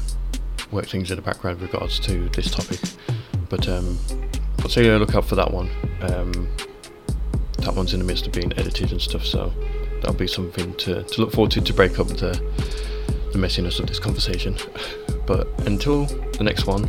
[0.70, 2.80] work things in the background regards to this topic.
[3.48, 3.98] But um,
[4.60, 5.70] I'll say look out for that one.
[6.02, 6.48] Um,
[7.58, 9.52] that one's in the midst of being edited and stuff, so
[10.00, 12.40] that'll be something to, to look forward to to break up the
[13.32, 14.56] the messiness of this conversation.
[15.26, 16.88] But until the next one,